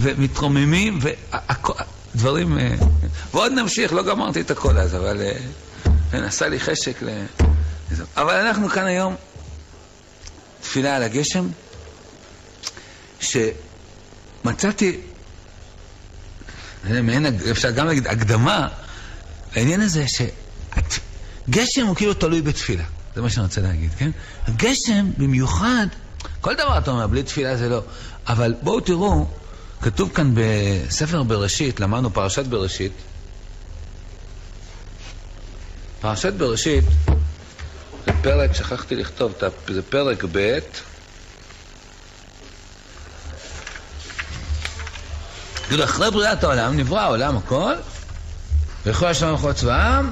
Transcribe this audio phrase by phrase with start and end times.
[0.00, 2.58] ומתרוממים, ודברים...
[2.58, 2.74] אה,
[3.30, 5.22] ועוד נמשיך, לא גמרתי את הכל אז, אבל
[6.10, 7.08] כן, עשה לי חשק ל...
[8.16, 9.14] אבל אנחנו כאן היום,
[10.60, 11.48] תפילה על הגשם,
[13.20, 15.00] שמצאתי,
[16.84, 18.68] מעין, אפשר גם להגיד הקדמה,
[19.54, 22.84] העניין הזה שגשם הוא כאילו תלוי בתפילה.
[23.14, 24.10] זה מה שאני רוצה להגיד, כן?
[24.46, 25.86] הגשם במיוחד,
[26.40, 27.82] כל דבר אתה אומר, בלי תפילה זה לא.
[28.28, 29.26] אבל בואו תראו,
[29.86, 32.92] כתוב כאן בספר בראשית, למדנו פרשת בראשית.
[36.00, 36.84] פרשת בראשית
[38.06, 39.34] זה פרק, שכחתי לכתוב,
[39.68, 40.58] זה פרק ב',
[45.68, 47.74] כאילו אחרי בריאת העולם, נברא העולם הכל,
[48.86, 50.10] ויכול השלום וכל צבאם,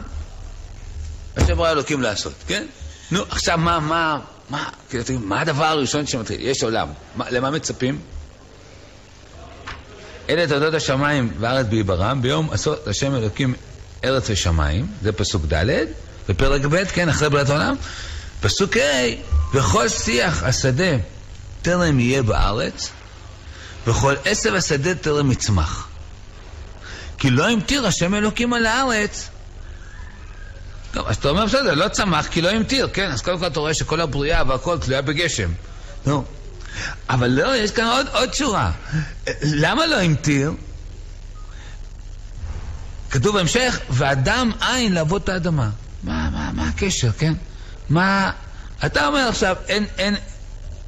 [1.36, 2.66] השם ברא אלוקים לעשות, כן?
[3.10, 4.18] נו, עכשיו מה, מה,
[4.50, 6.40] מה, כאילו, מה הדבר הראשון שמתחיל?
[6.40, 6.88] יש עולם.
[7.16, 8.13] מה, למה מצפים?
[10.30, 13.54] אלה תולדות השמיים והארץ בעיברם, ביום עשות השם אלוקים
[14.04, 15.84] ארץ ושמיים, זה פסוק ד',
[16.28, 17.76] בפרק ב', כן, אחרי בריאת העולם.
[18.40, 18.80] פסוק ה',
[19.54, 20.96] וכל שיח השדה
[21.62, 22.90] טרם יהיה בארץ,
[23.86, 25.88] וכל עשב השדה טרם יצמח.
[27.18, 29.28] כי לא המטיר השם אלוקים על הארץ.
[30.92, 33.10] טוב, אז אתה אומר, בסדר, לא צמח כי לא המטיר, כן?
[33.10, 35.50] אז קודם כל אתה רואה שכל הבריאה והכל תלויה בגשם.
[36.06, 36.24] נו.
[37.08, 38.72] אבל לא, יש כאן עוד, עוד שורה.
[39.42, 40.52] למה לא המטיר?
[43.10, 45.70] כתוב בהמשך, ואדם אין לעבוד את האדמה.
[46.02, 47.32] מה, מה, מה הקשר, כן?
[47.90, 48.30] מה...
[48.86, 50.14] אתה אומר עכשיו, אין, אין,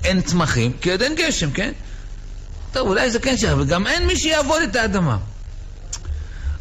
[0.05, 1.73] אין צמחים, כי עוד אין גשם, כן?
[2.73, 5.19] טוב, אולי זה כן שייך, וגם אין מי שיעבוד את האדמה.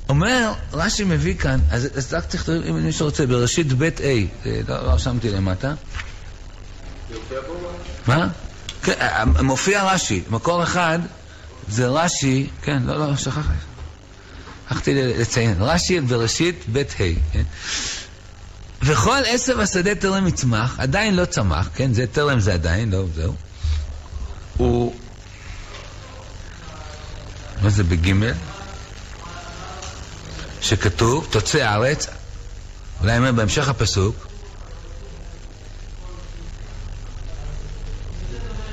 [0.10, 4.04] אומר, רש"י מביא כאן, אז, אז רק צריך, אם מי שרוצה, בראשית בית A,
[4.68, 5.74] לא, לא שמתי למטה.
[8.08, 8.28] מה?
[8.86, 8.94] כן,
[9.44, 11.00] מופיע רש"י, מקור אחד
[11.70, 13.54] זה רש"י, כן, לא, לא, שכחתי.
[14.70, 17.44] שכחתי לציין, רש"י בראשית בית ה', כן?
[18.82, 21.94] וכל עשב השדה טרם יצמח, עדיין לא צמח, כן?
[21.94, 23.36] זה טרם זה עדיין, לא, זהו.
[24.58, 24.96] הוא...
[27.62, 28.34] מה זה בגימל?
[30.62, 32.08] שכתוב, תוצא הארץ,
[33.02, 34.25] אולי אומר בהמשך הפסוק,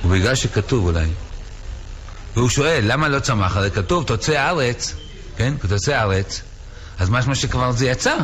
[0.04, 1.08] ובגלל שכתוב אולי.
[2.34, 3.56] והוא שואל, למה לא צמח?
[3.56, 4.94] הרי כתוב, תוצא הארץ,
[5.36, 5.54] כן?
[5.68, 6.42] תוצא הארץ,
[6.98, 8.16] אז משמע שכבר זה יצא.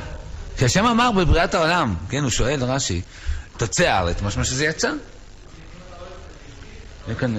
[0.57, 3.03] כי השם אמר בבריאת העולם, כן, הוא שואל רש"י,
[3.57, 4.91] תוצא הארץ, משמע שזה יצא.
[7.07, 7.35] יהיה כאן...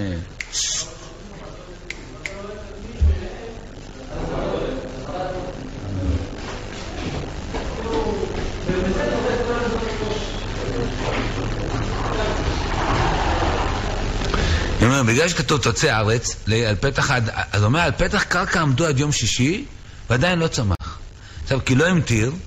[14.80, 16.36] אני אומר, בגלל שכתוב תוצא הארץ,
[16.68, 19.64] על פתח, אז הוא אומר, על פתח קרקע עמדו עד יום שישי,
[20.10, 20.98] ועדיין לא צמח.
[21.42, 22.38] עכשיו, כי לא המטיר, הוא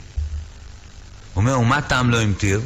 [1.36, 2.62] אומר, ומה טעם לא המטיר?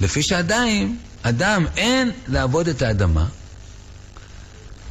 [0.00, 3.26] לפי שעדיין, אדם אין לעבוד את האדמה,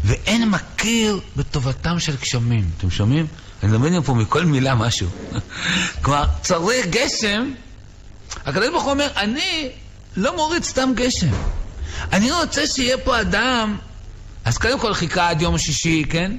[0.03, 2.69] ואין מכיר בטובתם של גשמים.
[2.78, 3.28] אתם שומעים?
[3.64, 5.09] אני לומד פה מכל מילה משהו.
[6.02, 7.52] כלומר, צריך גשם.
[8.46, 9.69] הקדוש ברוך הוא אומר, אני
[10.16, 11.31] לא מוריד סתם גשם.
[12.13, 13.78] אני רוצה שיהיה פה אדם,
[14.46, 16.31] אז קודם כל חיכה עד יום שישי, כן?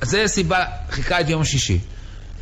[0.00, 1.78] אז זה הסיבה, חיכה עד יום שישי.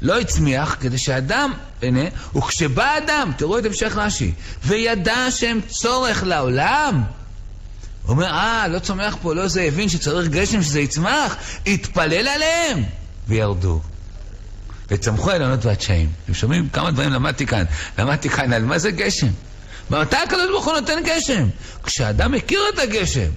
[0.02, 2.04] לא הצמיח, כדי שאדם, הנה,
[2.36, 4.32] וכשבא אדם, תראו את המשך רש"י,
[4.64, 7.02] וידע שהם צורך לעולם,
[8.02, 12.84] הוא אומר, אה, לא צומח פה, לא זה, הבין שצריך גשם שזה יצמח, התפלל עליהם,
[13.28, 13.80] וירדו.
[14.90, 16.08] וצמחו האילנות והדשאים.
[16.24, 17.64] אתם שומעים כמה דברים למדתי כאן?
[17.98, 19.26] למדתי כאן על מה זה גשם.
[19.90, 21.48] מתי הקדוש ברוך הוא נותן גשם?
[21.84, 23.30] כשאדם מכיר את הגשם.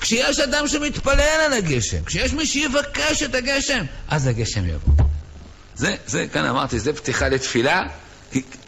[0.00, 5.04] כשיש אדם שמתפלל על הגשם, כשיש מי שיבקש את הגשם, אז הגשם יבוא.
[5.74, 7.82] זה, זה, כאן אמרתי, זה פתיחה לתפילה.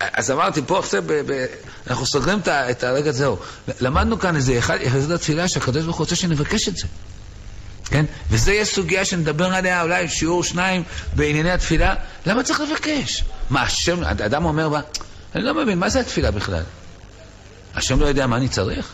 [0.00, 1.46] אז אמרתי, פה עכשיו, ב, ב,
[1.86, 3.36] אנחנו סוגרים את, הרגע, זהו.
[3.80, 6.86] למדנו כאן איזה אחד, יחסית התפילה שהקדוש ברוך הוא רוצה שנבקש את זה.
[7.84, 8.04] כן?
[8.30, 10.82] וזה יהיה סוגיה שנדבר עליה אולי שיעור שניים
[11.16, 11.94] בענייני התפילה.
[12.26, 13.24] למה צריך לבקש?
[13.50, 14.80] מה, השם, אדם אומר,
[15.34, 16.62] אני לא מבין, מה זה התפילה בכלל?
[17.78, 18.88] השם לא יודע מה אני צריך?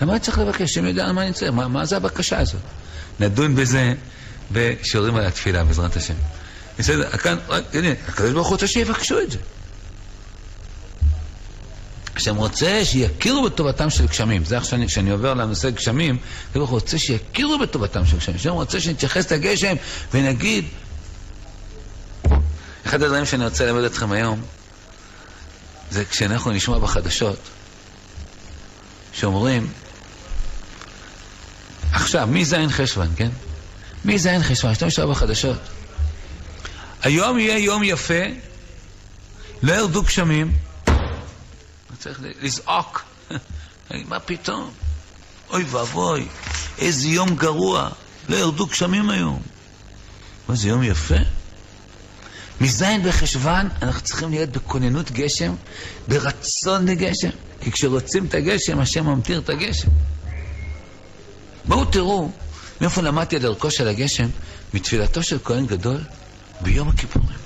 [0.00, 0.62] למה אני צריך לבקש?
[0.62, 1.52] השם יודע מה אני צריך.
[1.52, 2.60] מה, מה זה הבקשה הזאת?
[3.20, 3.94] נדון בזה
[4.52, 6.14] בשיעורים על התפילה, בעזרת השם.
[6.78, 7.38] בסדר, כאן,
[7.72, 9.38] הנה, הקדוש ברוך הוא רוצה שיבקשו את זה.
[12.16, 14.44] השם רוצה שיכירו בטובתם של גשמים.
[14.44, 18.36] זה עכשיו כשאני עובר לנושא גשמים, הקדוש ברוך הוא רוצה שיכירו בטובתם של גשמים.
[18.36, 19.74] השם רוצה שנתייחס לגשם
[20.14, 20.64] ונגיד...
[22.86, 24.42] אחד הדברים שאני רוצה ללמד אתכם היום,
[25.90, 27.38] זה כשאנחנו נשמע בחדשות,
[29.12, 29.72] שאומרים,
[31.92, 33.30] עכשיו, מז' חשוון, כן?
[34.04, 35.58] מז' חשוון, 12 בחדשות.
[37.02, 38.24] היום יהיה יום יפה,
[39.62, 40.52] לא ירדו גשמים,
[41.98, 43.04] צריך לזעוק.
[43.90, 44.70] מה פתאום?
[45.50, 46.28] אוי ואבוי,
[46.78, 47.88] איזה יום גרוע,
[48.28, 49.42] לא ירדו גשמים היום.
[50.50, 51.39] איזה יום יפה.
[52.60, 55.54] מז' בחשוון אנחנו צריכים להיות בכוננות גשם,
[56.08, 57.30] ברצון לגשם.
[57.60, 59.88] כי כשרוצים את הגשם, השם ממטיר את הגשם.
[61.64, 62.30] בואו תראו
[62.80, 64.28] מאיפה למדתי על ערכו של הגשם?
[64.74, 66.00] מתפילתו של כהן גדול
[66.60, 67.38] ביום הכיפורים.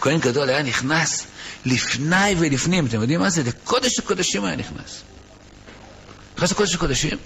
[0.00, 1.26] כהן גדול היה נכנס
[1.64, 3.42] לפני ולפנים, אתם יודעים מה זה?
[3.42, 5.02] לקודש הקודשים היה נכנס.
[6.36, 7.18] נכנס לקודש הקודשים,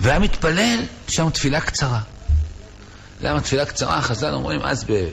[0.00, 0.78] והיה מתפלל
[1.08, 2.00] שם תפילה קצרה.
[3.20, 4.02] למה תפילה קצרה?
[4.02, 5.08] חז"ל אומרים אז ב...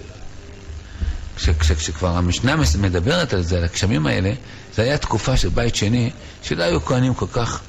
[1.37, 4.31] כש, כש, כשכבר המשנה מדברת על זה, על הגשמים האלה,
[4.75, 6.11] זה היה תקופה של בית שני,
[6.43, 7.61] שלא היו כהנים כל כך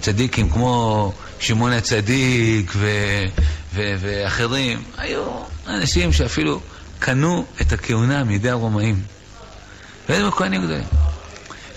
[0.00, 2.88] צדיקים כמו שמעון הצדיק ו,
[3.74, 4.82] ו, ואחרים.
[4.98, 5.24] היו
[5.66, 6.60] אנשים שאפילו
[6.98, 9.02] קנו את הכהונה מידי הרומאים.
[10.08, 10.86] והיו כהנים גדולים.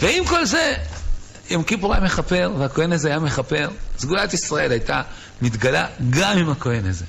[0.01, 0.73] ועם כל זה,
[1.49, 3.69] יום כיפור היה מכפר, והכהן הזה היה מכפר.
[3.97, 5.01] סגולת ישראל הייתה
[5.41, 7.05] מתגלה גם עם הכהן הזה.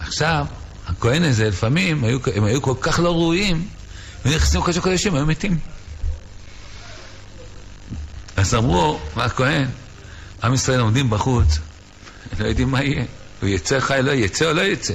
[0.00, 0.46] עכשיו,
[0.86, 3.68] הכהן הזה, לפעמים, היו, הם היו כל כך לא ראויים,
[4.24, 5.58] ונכנסים לקודש הקודשים, היו מתים.
[8.36, 9.68] אז אמרו, מה הכהן?
[10.42, 11.58] עם ישראל עומדים בחוץ,
[12.38, 13.04] לא יודעים מה יהיה.
[13.40, 14.94] הוא יצא חי, לא יצא או לא יצא.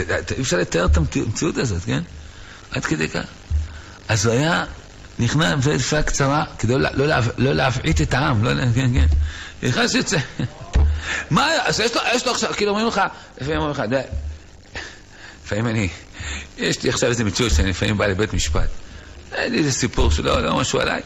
[0.00, 2.02] אי אפשר לתאר את המציאות הזאת, כן?
[2.70, 3.24] עד כדי כך.
[4.08, 4.64] אז הוא היה
[5.18, 7.06] נכנס לתפילה קצרה, כדי לא, לא,
[7.38, 9.06] לא להבעיט את העם, לא, כן, כן.
[9.62, 10.18] נכנס ויוצא.
[11.30, 13.00] מה, אז יש לו, יש לו עכשיו, כאילו אומרים לך,
[13.40, 13.82] לפעמים אומרים לך,
[15.44, 15.88] לפעמים אני,
[16.58, 18.68] יש לי עכשיו איזה מציאות שאני לפעמים בא לבית משפט.
[19.32, 21.00] אין לי איזה סיפור שלא, לא משהו עליי.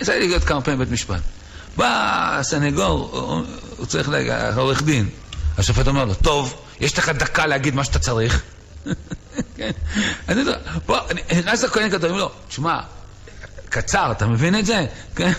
[0.00, 1.20] יצא לי להיות כמה פעמים בבית משפט.
[1.76, 3.10] בא הסנגור,
[3.76, 5.08] הוא צריך העורך דין.
[5.58, 8.42] השופט אומר לו, טוב, יש לך דקה להגיד מה שאתה צריך.
[9.56, 9.70] כן?
[10.28, 10.52] אני לא,
[10.86, 10.98] בוא,
[11.38, 12.80] נכנס לכהן אומר לו, תשמע,
[13.68, 14.86] קצר, אתה מבין את זה?
[15.16, 15.32] כן?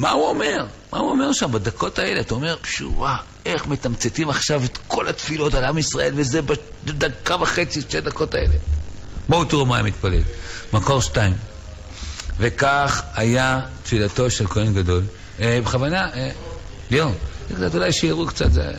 [0.00, 0.66] מה הוא אומר?
[0.92, 2.20] מה הוא אומר שם בדקות האלה?
[2.20, 3.16] אתה אומר, שואה,
[3.46, 6.40] איך מתמצתים עכשיו את כל התפילות על עם ישראל, וזה
[6.84, 8.54] בדקה וחצי, שתי דקות האלה.
[9.28, 10.22] בואו תראו מה הם מתפלל.
[10.72, 11.34] מקור שתיים.
[12.38, 15.02] וכך היה תפילתו של כהן גדול.
[15.40, 16.30] אה, בכוונה, אה,
[16.90, 17.14] ליאור,
[17.54, 18.72] קצת אולי שיראו קצת, זה...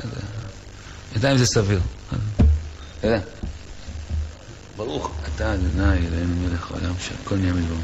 [1.32, 1.80] אם זה סביר.
[3.04, 3.18] אה,
[4.78, 7.78] ברוך אתה אדוני אלוהינו מלך העולם שהכל נהיה מדברו.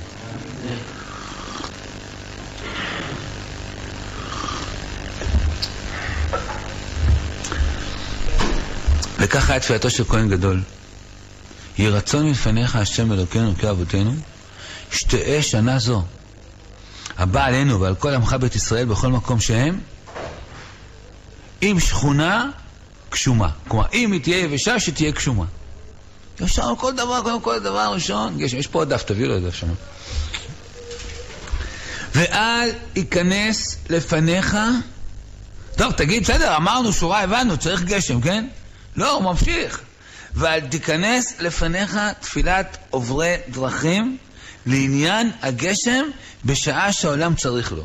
[9.19, 10.61] וככה היה תפילתו של כהן גדול.
[11.77, 14.13] יהי רצון מלפניך השם אלוקינו אלוקי אבותינו,
[14.91, 16.03] שתהא שנה זו,
[17.17, 19.79] הבא עלינו ועל כל עמך בית ישראל בכל מקום שהם,
[21.61, 22.49] עם שכונה
[23.11, 23.49] גשומה.
[23.67, 25.45] כלומר, אם היא תהיה יבשה, שתהיה גשומה.
[26.41, 29.37] ישר על כל דבר, קודם כל דבר ראשון, יש, יש פה עוד דף, תביאו לו
[29.37, 29.67] את דף שם.
[32.15, 34.57] ואל ייכנס לפניך,
[35.77, 38.47] טוב, תגיד, בסדר, אמרנו שורה, הבנו, צריך גשם, כן?
[38.97, 39.81] לא, הוא ממשיך.
[40.33, 44.17] ואל תיכנס לפניך תפילת עוברי דרכים
[44.65, 46.05] לעניין הגשם
[46.45, 47.83] בשעה שהעולם צריך לו.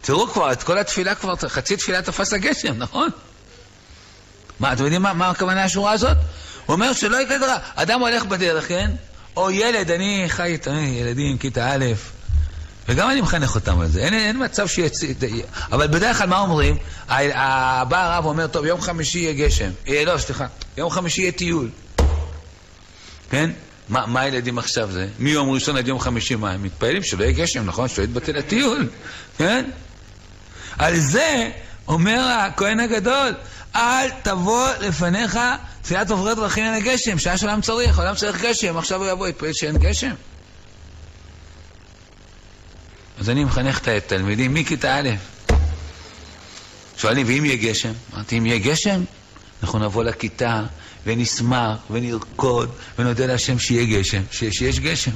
[0.00, 3.08] תראו כבר, את כל התפילה כבר, חצי תפילה תפס הגשם, נכון?
[4.60, 6.16] מה, אתם יודעים מה, מה הכוונה השורה הזאת?
[6.66, 8.90] הוא אומר שלא יקרה דבר, אדם הולך בדרך, כן?
[9.36, 11.84] או ילד, אני חי איתם, ילדים, כיתה א',
[12.88, 14.00] וגם אני מחנך אותם על זה.
[14.00, 15.06] אין, אין מצב שיצא...
[15.72, 16.76] אבל בדרך כלל מה אומרים?
[17.08, 19.70] הבא הרב אומר, טוב, יום חמישי יהיה גשם.
[19.88, 21.68] אה, לא, סליחה, יום חמישי יהיה טיול.
[23.30, 23.50] כן?
[23.88, 25.08] מה, מה הילדים עכשיו זה?
[25.18, 26.50] מיום ראשון עד יום חמישי מה?
[26.50, 27.88] הם מתפעלים שלא יהיה גשם, נכון?
[27.88, 28.88] שלא יתבטל הטיול,
[29.38, 29.64] כן?
[30.78, 31.50] על זה
[31.88, 33.34] אומר הכהן הגדול,
[33.76, 35.38] אל תבוא לפניך
[35.82, 39.52] תפילת עוברי דרכים אין הגשם, שעה שעולם צריך, העולם צריך גשם, עכשיו הוא יבוא, יתפעל
[39.52, 40.10] שאין גשם.
[43.18, 45.10] אז אני מחנך את התלמידים מכיתה א',
[46.96, 47.92] שואלים, ואם יהיה גשם?
[48.14, 49.04] אמרתי, אם יהיה גשם,
[49.62, 50.62] אנחנו נבוא לכיתה
[51.06, 55.10] ונשמח ונרקוד ונודה להשם שיהיה גשם, שיש גשם.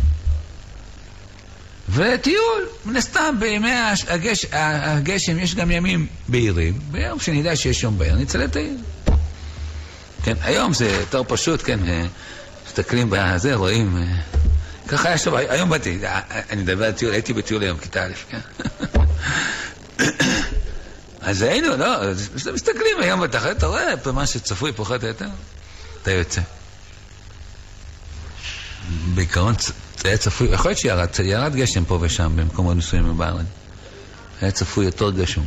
[1.90, 3.70] וטיול, מן הסתם בימי
[4.08, 8.76] הגש, הגשם יש גם ימים בהירים, ביום שנדע שיש יום בהיר, נצא לטייל.
[10.22, 12.06] כן, היום זה יותר פשוט, כן, אה,
[12.66, 14.02] מסתכלים בזה, רואים, אה,
[14.88, 18.12] ככה היה שם, היום באתי, אה, אני מדבר על טיול, הייתי בטיול היום, כיתה א',
[18.28, 18.40] כן.
[21.20, 22.00] אז היינו, לא,
[22.54, 25.28] מסתכלים היום בתחת, אתה רואה מה שצפוי פחות או יותר,
[26.02, 26.40] אתה יוצא.
[29.14, 29.54] בעיקרון
[29.98, 33.46] זה היה צפוי, יכול להיות שירד גשם פה ושם במקומות מסוימים בארץ.
[34.40, 35.42] היה צפוי יותר גשם.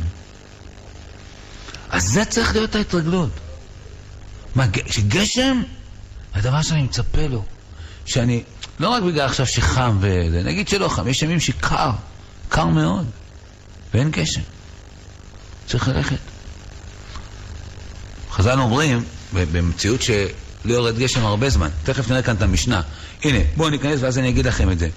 [1.90, 3.30] אז זה צריך להיות ההתרגלות.
[4.54, 5.62] מה, שגשם,
[6.34, 7.44] הדבר שאני מצפה לו.
[8.06, 8.42] שאני,
[8.82, 11.90] לא רק בגלל עכשיו שחם וזה, נגיד שלא חם, יש ימים שקר,
[12.48, 13.06] קר מאוד,
[13.94, 14.40] ואין גשם.
[15.66, 16.16] צריך ללכת.
[18.30, 20.24] חז"ל אומרים, במציאות שלא
[20.64, 22.82] יורד גשם הרבה זמן, תכף נראה כאן את המשנה.
[23.24, 24.88] הנה, בואו ניכנס ואז אני אגיד לכם את זה.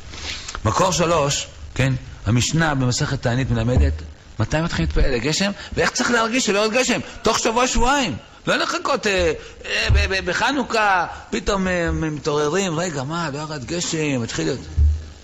[0.65, 1.94] מקור שלוש, כן,
[2.25, 3.94] המשנה במסכת תענית מלמדת
[4.39, 8.18] מתי מתחיל להתפלל לגשם, ואיך צריך להרגיש שלא יורד גשם, תוך שבוע-שבועיים.
[8.48, 9.34] לא לחכות אה,
[9.65, 14.60] אה, בחנוכה, פתאום אה, מתעוררים, רגע, מה, לא ירד גשם, מתחיל להיות...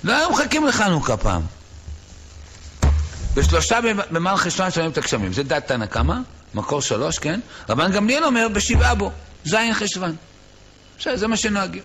[0.04, 1.42] לא היו מחכים לחנוכה פעם.
[3.34, 3.80] בשלושה
[4.12, 6.16] במלכי שלום שומעים את הגשמים, זה דת תנא קמא,
[6.54, 7.40] מקור שלוש, כן?
[7.70, 9.12] רבן גמליאל אומר בשבעה בו,
[9.46, 10.16] זין חשוון.
[11.00, 11.84] בסדר, זה מה שנוהגים.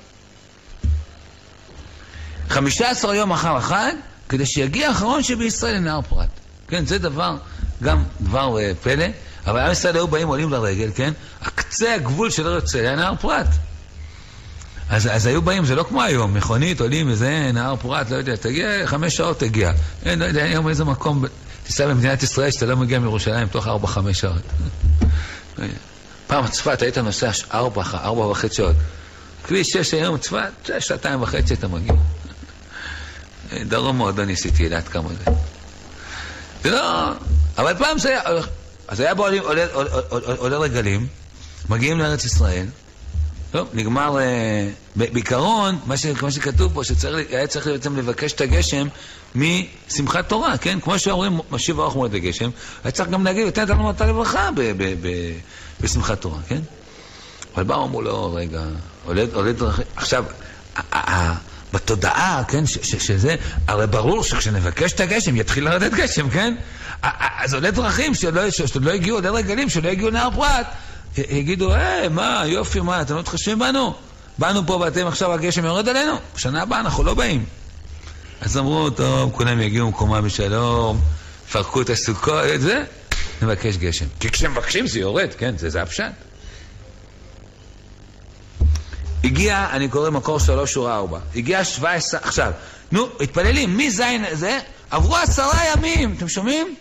[2.49, 3.93] חמישה עשר יום אחר החג,
[4.29, 6.29] כדי שיגיע האחרון שבישראל לנהר פרת.
[6.69, 7.37] כן, זה דבר,
[7.83, 9.05] גם דבר uh, פלא,
[9.47, 11.13] אבל עם ישראל היו באים עולים לרגל, כן?
[11.43, 13.47] הקצה הגבול של ארץ ישראל היה נהר פרת.
[14.89, 18.37] אז, אז היו באים, זה לא כמו היום, מכונית, עולים איזה נהר פרת, לא יודע,
[18.37, 19.73] תגיע, חמש שעות תגיע.
[20.05, 21.25] אין, לא יודע, היום איזה מקום,
[21.65, 24.43] תיסע במדינת ישראל שאתה לא מגיע מירושלים תוך ארבע, חמש שעות.
[26.27, 28.77] פעם צפת היית נוסע ארבע, ארבע וחצי שעות.
[29.45, 31.95] כביש שש היום, צפת, שעתיים וחצי אתה מגיע.
[33.69, 35.31] דרום מאוד לא ניסיתי לדעת כמה זה.
[36.71, 37.11] לא...
[37.59, 38.21] אבל פעם זה היה...
[38.89, 39.27] אז היה בו
[40.39, 41.07] עולה רגלים,
[41.69, 42.67] מגיעים לארץ ישראל,
[43.51, 48.89] טוב, נגמר, אה, בעיקרון, מה, ש, מה שכתוב פה, שהיה צריך בעצם לבקש את הגשם
[49.35, 50.81] משמחת תורה, כן?
[50.81, 52.51] כמו שאומרים, משיב ארוך מועד הגשם,
[52.85, 54.51] היה צריך גם להגיד, ותן לנו מטה לברכה
[55.81, 56.61] בשמחת תורה, כן?
[57.55, 58.63] אבל באו אמרו לו, רגע,
[59.05, 60.25] עולה, עולה דרכים, עכשיו,
[61.77, 63.35] בתודעה, כן, ש, ש, שזה,
[63.69, 66.55] הרי ברור שכשנבקש את הגשם יתחיל לרדת גשם, כן?
[67.39, 70.67] אז עולה דרכים שלא, שלא הגיעו, עולה רגלים שלא הגיעו נהר פרת,
[71.19, 73.95] יגידו, היי, מה, יופי, מה, אתם לא מתחשבים בנו?
[74.39, 76.17] באנו פה ואתם עכשיו הגשם יורד עלינו?
[76.37, 77.45] בשנה הבאה אנחנו לא באים.
[78.41, 81.01] אז אמרו, טוב, כולם יגיעו מקומה בשלום,
[81.53, 82.85] פרקו את הסוכות, זה,
[83.43, 84.07] נבקש גשם.
[84.21, 86.05] כי כשמבקשים זה יורד, כן, זה, זה הפשט.
[89.37, 92.53] הגיע, אני קורא מקור שלוש שורה ארבע, הגיע שבע עשרה, עכשיו,
[92.93, 94.59] נו, מתפללים, מי זין זה?
[94.91, 96.75] עברו עשרה ימים, אתם שומעים?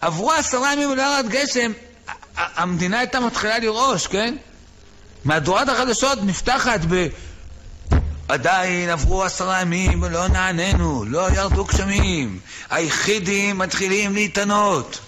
[0.00, 1.72] עברו עשרה ימים ולא ירד גשם,
[2.36, 4.36] המדינה הייתה מתחילה לרעוש, כן?
[5.24, 7.06] מהדורת החדשות נפתחת ב...
[8.28, 12.40] עדיין עברו עשרה ימים ולא נעננו, לא ירדו גשמים,
[12.70, 14.98] היחידים מתחילים להתענות.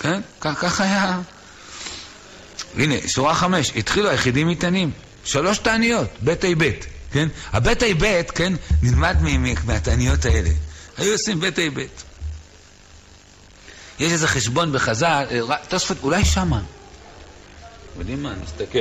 [0.00, 0.20] כן?
[0.40, 1.20] כך היה.
[2.76, 4.90] הנה, שורה חמש, התחילו היחידים מתענים.
[5.24, 7.28] שלוש תעניות, בית אי בית, כן?
[7.52, 9.16] הבית אי בית, כן, נלמד
[9.64, 10.50] מהתעניות האלה.
[10.96, 12.02] היו עושים בית אי בית.
[13.98, 16.60] יש איזה חשבון בחז"ל, אה, תוספות, אולי שמה.
[17.98, 18.78] יודעים מה, נסתכל.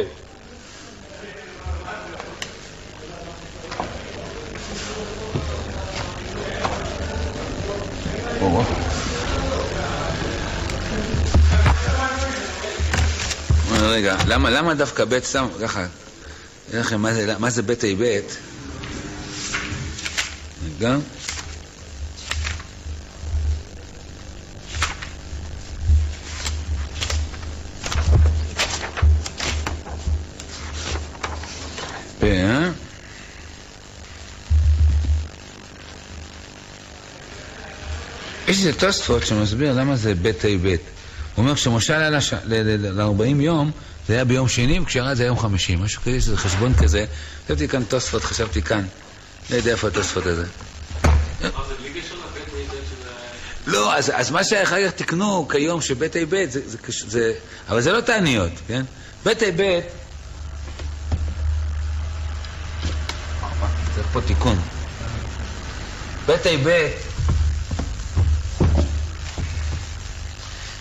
[13.87, 15.85] רגע, למה, למה דווקא בית סתם, ככה,
[16.69, 18.37] אגיד לכם מה זה, מה זה בית אי בית?
[20.65, 20.97] רגע.
[32.23, 32.69] אה?
[38.47, 40.81] יש איזה תוספות שמסביר למה זה בית אי בית.
[41.37, 43.71] הוא אומר כשמשה עלה ל-40 יום,
[44.07, 45.75] זה היה ביום שני, וכשירד זה היה יום חמישי.
[45.75, 47.05] משהו כזה, שזה חשבון כזה.
[47.45, 48.85] חשבתי כאן תוספות, חשבתי כאן.
[49.49, 50.45] לא יודע איפה התוספות הזה.
[53.67, 56.77] לא, אז, אז מה שאחר כך תקנו כיום שבית אי בית, זה, זה,
[57.07, 57.33] זה,
[57.69, 58.83] אבל זה לא תעניות, כן?
[59.25, 59.85] בית אי בית
[64.13, 64.59] פה תיקון.
[66.25, 66.93] בית אי בית,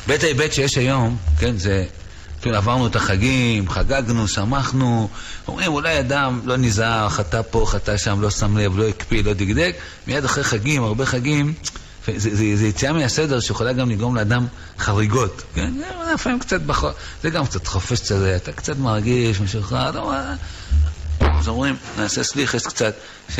[0.06, 1.84] בית בית שיש היום, כן, זה,
[2.40, 5.08] כן, עברנו את החגים, חגגנו, שמחנו,
[5.48, 9.32] אומרים אולי אדם לא נזהר, חטא פה, חטא שם, לא שם לב, לא הקפיא, לא
[9.32, 11.54] דקדק, מיד אחרי חגים, הרבה חגים,
[12.06, 14.46] זה, זה, זה יציאה מהסדר שיכולה גם לגרום לאדם
[14.78, 15.72] חריגות, כן?
[15.78, 16.90] זה לפעמים קצת בחור,
[17.22, 20.34] זה גם קצת חופש קצת, אתה קצת מרגיש משלך, אתה
[21.20, 22.94] אז אומרים, נעשה סליחס קצת,
[23.28, 23.38] ש...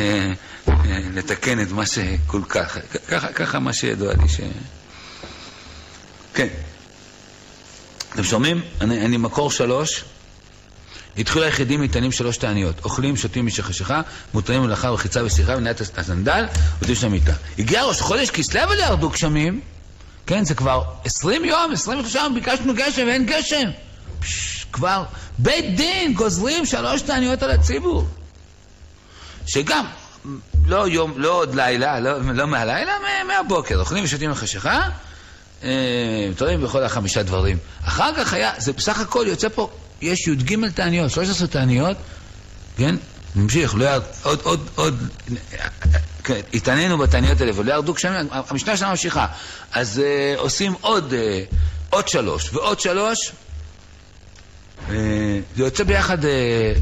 [1.15, 4.41] לתקן את מה שכל כך, ככה, ככה מה שידוע לי ש...
[6.37, 6.49] כן.
[8.13, 8.61] אתם שומעים?
[8.81, 10.05] אני, אני מקור שלוש.
[11.19, 12.85] התחילו היחידים מטענים שלוש תעניות.
[12.85, 14.01] אוכלים, שותים משחשיכה,
[14.35, 16.45] מותרים מלאכה ורחיצה ושיחה ונעת הסנדל,
[16.83, 17.33] ותים של המיטה.
[17.59, 19.61] הגיע ראש חודש כסלו ולא ירדו גשמים,
[20.27, 23.71] כן, זה כבר 20 יום, 23 יום, ביקשנו גשם ואין גשם.
[24.21, 25.05] פש, כבר
[25.39, 28.07] בית דין גוזרים שלוש תעניות על הציבור.
[29.47, 29.87] שגם,
[30.67, 32.93] לא יום, לא עוד לילה, לא, לא מהלילה,
[33.29, 34.89] מהבוקר, אוכלים ושותים בחשיכה,
[35.63, 35.69] אה,
[36.31, 37.59] מתעוררים בכל החמישה דברים.
[37.85, 39.71] אחר כך היה, זה בסך הכל יוצא פה,
[40.01, 41.97] יש י"ג תעניות, 13 תעניות,
[42.77, 42.97] כן?
[43.37, 45.09] נמשיך, לא ירד, עוד, עוד, עוד,
[46.25, 49.27] כן, התענינו בתעניות האלה ולא ירדו גשמים, המשנה שלנו ממשיכה.
[49.73, 51.43] אז אה, עושים עוד, אה,
[51.91, 53.33] עוד שלוש ועוד שלוש,
[54.91, 54.95] אה,
[55.57, 56.73] זה יוצא ביחד אה,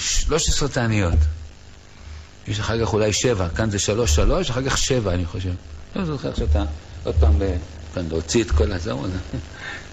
[0.00, 1.18] 13 תעניות.
[2.48, 5.52] יש אחר כך אולי שבע, כאן זה שלוש שלוש, אחר כך שבע אני חושב.
[5.96, 6.64] לא זוכר עכשיו אתה
[7.04, 7.38] עוד פעם
[7.94, 8.92] כאן להוציא את כל הזה.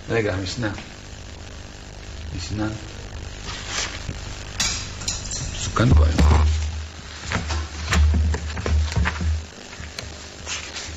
[0.10, 0.72] רגע, המשנה.
[2.38, 2.68] משנה.
[5.56, 6.06] מסוכן כבר.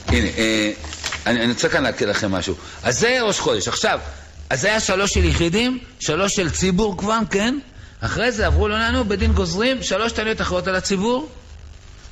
[0.08, 0.72] הנה, אה,
[1.26, 2.54] אני, אני רוצה כאן להקריא לכם משהו.
[2.82, 3.68] אז זה ראש חודש.
[3.68, 4.00] עכשיו,
[4.50, 7.58] אז זה היה שלוש של יחידים, שלוש של ציבור כבר, כן?
[8.00, 11.28] אחרי זה עברו לא לנו, בדין גוזרים, שלוש תעניות אחרות על הציבור.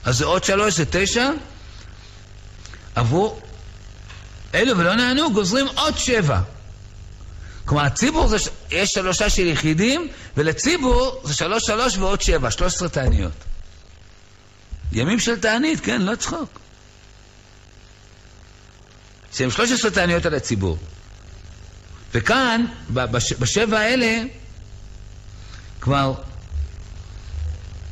[0.04, 1.30] אז זה עוד שלוש, זה תשע.
[2.94, 3.36] עברו
[4.54, 6.40] אלו ולא נענו, גוזרים עוד שבע.
[7.64, 8.36] כלומר, הציבור זה,
[8.70, 13.32] יש שלושה של יחידים, ולציבור זה שלוש שלוש ועוד שבע, שלוש עשרה תעניות.
[14.92, 16.60] ימים של תענית, כן, לא צחוק.
[19.32, 20.78] שהם שלוש עשרה תעניות על הציבור.
[22.14, 24.22] וכאן, בש, בשבע האלה,
[25.80, 26.14] כבר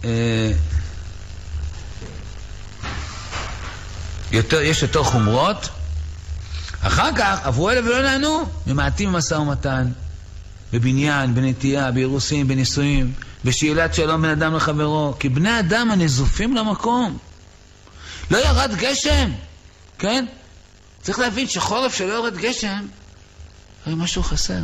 [0.04, 0.52] אה,
[4.32, 5.68] יותר, יש יותר חומרות,
[6.82, 9.90] אחר כך עברו אלה ולא נענו, ממעטים במשא ומתן,
[10.72, 13.12] בבניין, בנטייה, באירוסין, בנישואים,
[13.44, 17.18] בשאלת שלום בין אדם לחברו, כי בני אדם הנזופים למקום.
[18.30, 19.30] לא ירד גשם,
[19.98, 20.24] כן?
[21.02, 22.86] צריך להבין שחורף שלא יורד גשם,
[23.86, 24.62] הרי משהו חסר,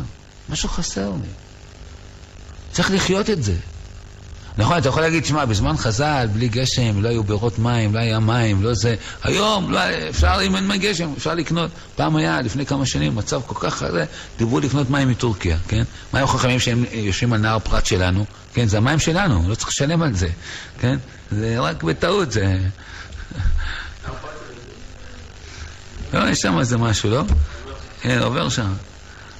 [0.49, 1.29] משהו חסר לי.
[2.71, 3.55] צריך לחיות את זה.
[4.57, 8.19] נכון, אתה יכול להגיד, שמע, בזמן חז"ל, בלי גשם, לא היו בארות מים, לא היה
[8.19, 8.95] מים, לא זה.
[9.23, 11.71] היום, לא, אפשר, אם אין גשם, אפשר לקנות.
[11.95, 14.05] פעם היה, לפני כמה שנים, מצב כל כך חזה,
[14.37, 15.83] דיברו לקנות מים מטורקיה, כן?
[16.13, 18.67] מים חכמים שהם יושבים על נהר פרת שלנו, כן?
[18.67, 20.27] זה המים שלנו, לא צריך לשלם על זה,
[20.79, 20.97] כן?
[21.31, 22.57] זה רק בטעות, זה...
[26.13, 27.23] לא, יש שם איזה משהו, לא?
[28.01, 28.73] כן, עובר שם.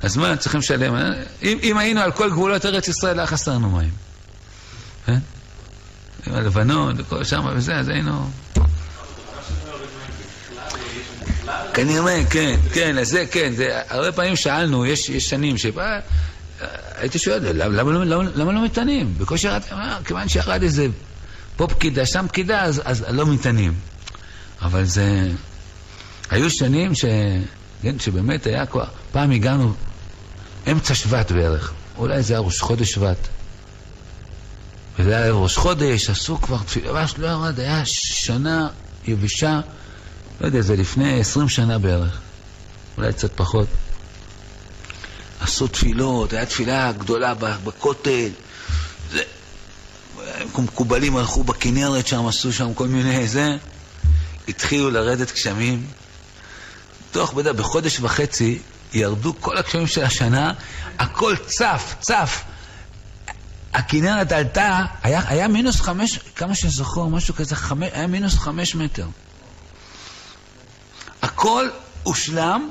[0.03, 0.95] אז מה, צריכים לשלם?
[1.43, 4.05] אם, אם היינו על כל גבולות ארץ ישראל, לא היה חסר לנו מים.
[5.05, 5.17] כן?
[6.25, 8.29] הלבנון וכל שם וזה, אז היינו...
[11.73, 15.99] כנראה, כן, כן, אז זה, כן, זה, הרבה פעמים שאלנו, יש, יש שנים שבא,
[16.95, 19.13] הייתי שואל, למה, למה, למה, למה לא מתענים?
[19.17, 19.61] בקושי ירד,
[20.05, 20.87] כיוון שירד איזה
[21.55, 23.73] פה פקידה, שם פקידה, אז, אז לא מתענים.
[24.61, 25.29] אבל זה...
[26.29, 27.05] היו שנים ש...
[27.81, 28.85] כן, שבאמת היה כבר...
[29.11, 29.73] פעם הגענו
[30.71, 33.27] אמצע שבט בערך, אולי זה היה ראש חודש שבט.
[34.99, 38.67] וזה היה ראש חודש, עשו כבר תפילה, ממש לא ירד, היה שנה
[39.07, 39.59] יבשה,
[40.41, 42.19] לא יודע, זה לפני עשרים שנה בערך,
[42.97, 43.67] אולי קצת פחות.
[45.39, 48.29] עשו תפילות, הייתה תפילה גדולה בכותל,
[49.11, 49.21] זה...
[50.57, 53.57] מקובלים הלכו בכנרת שם, עשו שם כל מיני זה,
[54.47, 55.87] התחילו לרדת גשמים.
[57.11, 58.59] תוך, בדע, בחודש וחצי
[58.93, 60.53] ירדו כל הגשמים של השנה,
[60.99, 62.41] הכל צף, צף.
[63.75, 69.07] הכנרת עלתה, היה, היה מינוס חמש, כמה זוכר, משהו כזה, חמש, היה מינוס חמש מטר.
[71.21, 71.69] הכל
[72.03, 72.69] הושלם,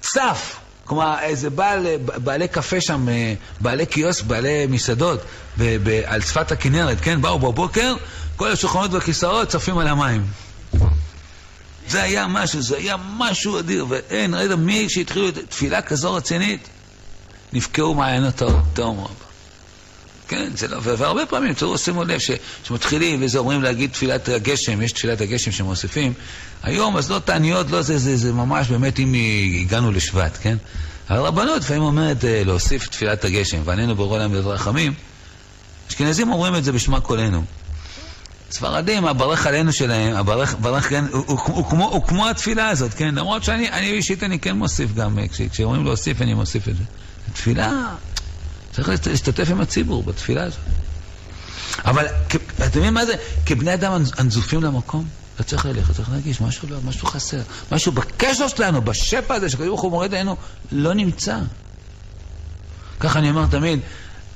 [0.00, 0.56] צף.
[0.84, 5.20] כלומר, איזה בעל, בעלי קפה שם, אה, בעלי קיוסק, בעלי מסעדות,
[5.58, 7.22] ב, ב, על שפת הכנרת, כן?
[7.22, 7.94] באו בבוקר,
[8.36, 10.26] כל השולחנות והכיסאות צפים על המים.
[11.88, 16.68] זה היה משהו, זה היה משהו אדיר, ואין, ראית, מי שהתחילו תפילה כזו רצינית,
[17.52, 19.31] נפקעו מעיינות תהום רבה.
[20.32, 22.20] כן, זה לא, והרבה פעמים, תראו, שימו לב,
[22.64, 26.12] שמתחילים וזה אומרים להגיד תפילת הגשם, יש תפילת הגשם שמוסיפים,
[26.62, 29.14] היום אז לא תעניות, לא זה, זה, זה ממש באמת אם
[29.60, 30.56] הגענו לשבט, כן?
[31.08, 34.94] הרבנות לפעמים אומרת אה, להוסיף תפילת הגשם, ועננו ברור להם ברחמים,
[35.90, 37.44] אשכנזים אומרים את זה בשמה קולנו.
[38.50, 42.94] ספרדים, הברך עלינו שלהם, הברך, ברך, כן, הוא, הוא, הוא, כמו, הוא כמו התפילה הזאת,
[42.94, 43.14] כן?
[43.14, 45.18] למרות שאני אישית אני כן מוסיף גם,
[45.52, 46.84] כשאומרים להוסיף אני מוסיף את זה.
[47.32, 47.94] תפילה
[48.72, 50.60] צריך להשתתף עם הציבור בתפילה הזאת.
[51.84, 52.06] אבל
[52.54, 53.14] אתם יודעים מה זה?
[53.46, 57.40] כבני אדם הנזופים למקום, אתה צריך ללכת, צריך להרגיש, משהו לא, משהו חסר.
[57.72, 60.36] משהו בקשר שלנו, בשפע הזה שקדוש ברוך הוא מורד עלינו,
[60.72, 61.38] לא נמצא.
[63.00, 63.80] ככה אני אומר תמיד,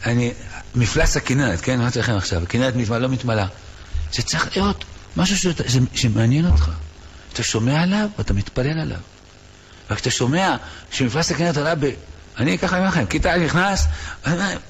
[0.07, 0.33] אני,
[0.75, 1.79] מפלס הכנרת, כן?
[1.79, 2.43] מה צריך עכשיו?
[2.43, 3.47] הכנרת לא מתמלאה.
[4.13, 4.85] זה צריך להיות
[5.17, 6.71] משהו שאתה, שמעניין אותך.
[7.33, 8.99] אתה שומע עליו ואתה מתפלל עליו.
[9.91, 10.57] וכשאתה שומע
[10.91, 11.91] שמפלס הכנרת עלה ב...
[12.39, 13.87] אני ככה אומר לכם, כיתה נכנס,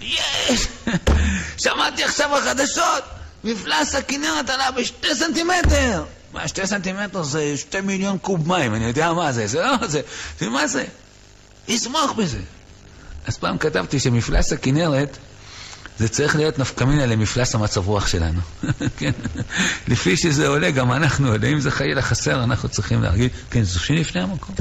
[0.01, 0.69] יש!
[1.65, 3.05] שמעתי עכשיו בחדשות,
[3.45, 6.05] מפלס הכנרת עלה בשתי סנטימטר!
[6.33, 10.01] מה, שתי סנטימטר זה שתי מיליון קוב מים, אני יודע מה זה, זה לא, זה,
[10.41, 10.85] זה מה זה?
[11.69, 12.39] ישמח בזה.
[13.27, 15.17] אז פעם כתבתי שמפלס הכנרת
[15.99, 18.41] זה צריך להיות נפקמינה למפלס המצב רוח שלנו.
[18.99, 19.11] כן?
[19.89, 21.49] לפי שזה עולה, גם אנחנו עולה.
[21.49, 24.55] אם זה חלילה חסר, אנחנו צריכים להרגיש, כן, שני לפני המקום.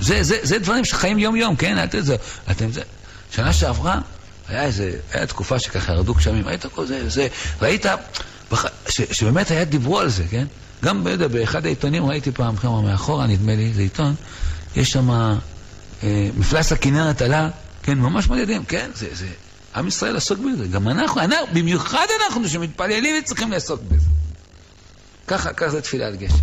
[0.00, 1.78] זה, זה, זה דברים שחיים יום-יום, כן?
[1.78, 2.16] אל תזה,
[2.50, 2.82] אתם זה.
[3.30, 4.00] שנה שעברה,
[4.48, 7.28] היה איזה, היה תקופה שככה ירדו גשמים, ראית כל זה, זה,
[7.62, 7.86] ראית,
[8.52, 10.46] בח, ש, שבאמת היה דיברו על זה, כן?
[10.84, 14.14] גם ביודע, באחד העיתונים ראיתי פעם, כמה מאחורה, נדמה לי, זה עיתון,
[14.76, 17.48] יש שם, אה, מפלס הכנרת עלה,
[17.82, 19.26] כן, ממש מדהים, כן, זה, זה,
[19.76, 24.06] עם ישראל עסוק בזה, גם אנחנו, אנחנו, במיוחד אנחנו שמתפללים וצריכים לעסוק בזה.
[25.26, 26.34] ככה, ככה זה תפילת גשם.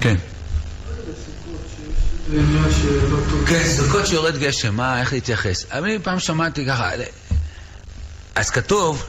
[0.00, 0.16] כן.
[3.46, 5.66] כן, סוכות שיורד גשם, מה, איך להתייחס?
[5.70, 6.90] אני פעם שמעתי ככה,
[8.34, 9.08] אז כתוב,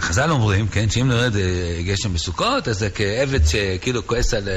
[0.00, 1.42] חז"ל אומרים, כן, שאם נרד אה,
[1.82, 4.48] גשם בסוכות, אז זה כעבד שכאילו כועס על,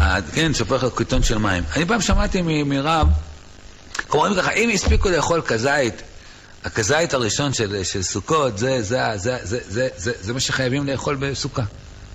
[0.00, 1.64] אה, כן, שופך על קיטון של מים.
[1.76, 3.08] אני פעם שמעתי מרב,
[4.10, 6.02] אומרים ככה, אם הספיקו לאכול כזית,
[6.64, 11.16] הכזית הראשון של, של סוכות, זה, זה, זה, זה, זה, זה, זה מה שחייבים לאכול
[11.16, 11.62] בסוכה.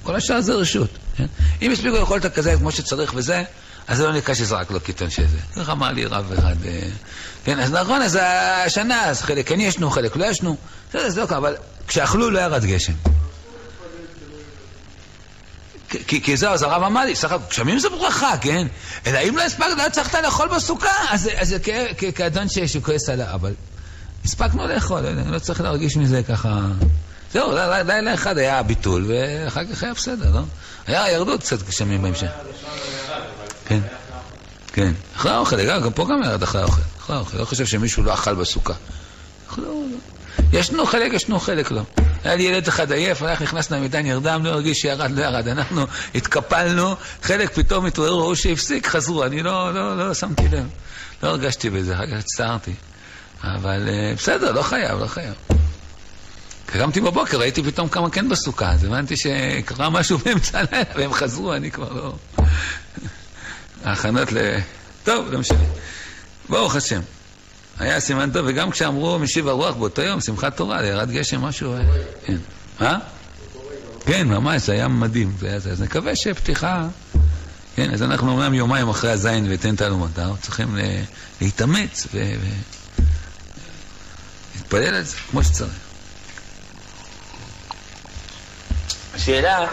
[0.03, 0.89] כל השאר זה רשות.
[1.17, 1.25] כן?
[1.61, 3.43] אם הספיקו לאכול את הכזית כמו שצריך וזה,
[3.89, 5.37] אז זה לא נקרא שזרק לו קיטון של זה.
[5.55, 6.55] ככה אמר לי רב אחד.
[6.65, 6.79] אה,
[7.43, 10.57] כן, אז נכון, אז השנה, אז חלק כן ישנו, חלק לא ישנו.
[10.89, 11.55] בסדר, זה לא קרה, אבל
[11.87, 12.93] כשאכלו לא ירד גשם.
[16.07, 18.67] כי, זהו, אז הרב אמר לי, סך הכל, גשמים זה ברכה, כן?
[19.07, 21.57] אלא אם לא הספקת, לא הצלחת לאכול בסוכה, אז זה
[22.15, 23.53] כאדון שכועס עליו, אבל
[24.25, 26.59] הספקנו לאכול, אני לא צריך להרגיש מזה ככה...
[27.33, 27.51] זהו,
[27.85, 30.41] לילה אחד היה ביטול, ואחר כך היה בסדר, לא?
[30.87, 32.29] היה, ירדו קצת גשמים בהמשך.
[33.69, 33.79] כן,
[34.73, 34.91] כן.
[35.15, 36.81] אחרי האוכל, גם פה גם ירד אחרי האוכל.
[36.99, 38.73] אחרי האוכל, לא חושב שמישהו לא אכל בסוכה.
[40.53, 41.81] ישנו חלק, ישנו חלק לא.
[42.23, 45.47] היה לי ילד אחד עייף, הלך, נכנס למיטה, נרדם, לא הרגיש שירד, לא ירד.
[45.47, 49.23] אנחנו התקפלנו, חלק פתאום התעוררו, ראו שהפסיק, חזרו.
[49.23, 50.67] אני לא, לא, לא, לא שמתי לב.
[51.23, 52.73] לא הרגשתי בזה, אחר כך הצטערתי.
[53.43, 55.33] אבל אה, בסדר, לא חייב, לא חייב.
[56.65, 61.53] קמתי בבוקר, ראיתי פתאום כמה כן בסוכה, אז הבנתי שקרה משהו באמצע הלילה, והם חזרו,
[61.53, 62.13] אני כבר לא...
[63.83, 64.37] ההכנות ל...
[65.03, 65.63] טוב, לא משנה.
[66.49, 67.01] ברוך השם.
[67.79, 71.73] היה סימן טוב, וגם כשאמרו משיב הרוח באותו יום, שמחת תורה, ירד גשם, משהו...
[71.73, 71.79] אה,
[72.25, 72.37] כן.
[72.79, 72.97] מה?
[74.05, 75.35] כן, ממש, זה היה מדהים.
[75.55, 76.87] אז נקווה שפתיחה...
[77.75, 80.77] כן, אז אנחנו אומנם יומיים אחרי הזין ותן תעלומותיו, צריכים
[81.41, 82.07] להתאמץ
[84.53, 85.71] ולהתפלל על זה כמו שצריך.
[89.13, 89.67] השאלה,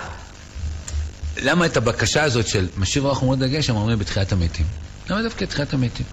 [1.42, 4.66] למה את הבקשה הזאת של משיב רוח ומורד הגשם אומרים בתחיית המתים?
[5.11, 6.07] למה דווקא תחיית המתים?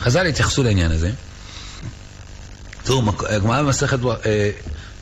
[0.00, 1.10] חז"ל התייחסו לעניין הזה.
[2.82, 4.50] תראו, הגמרא במסכת אה,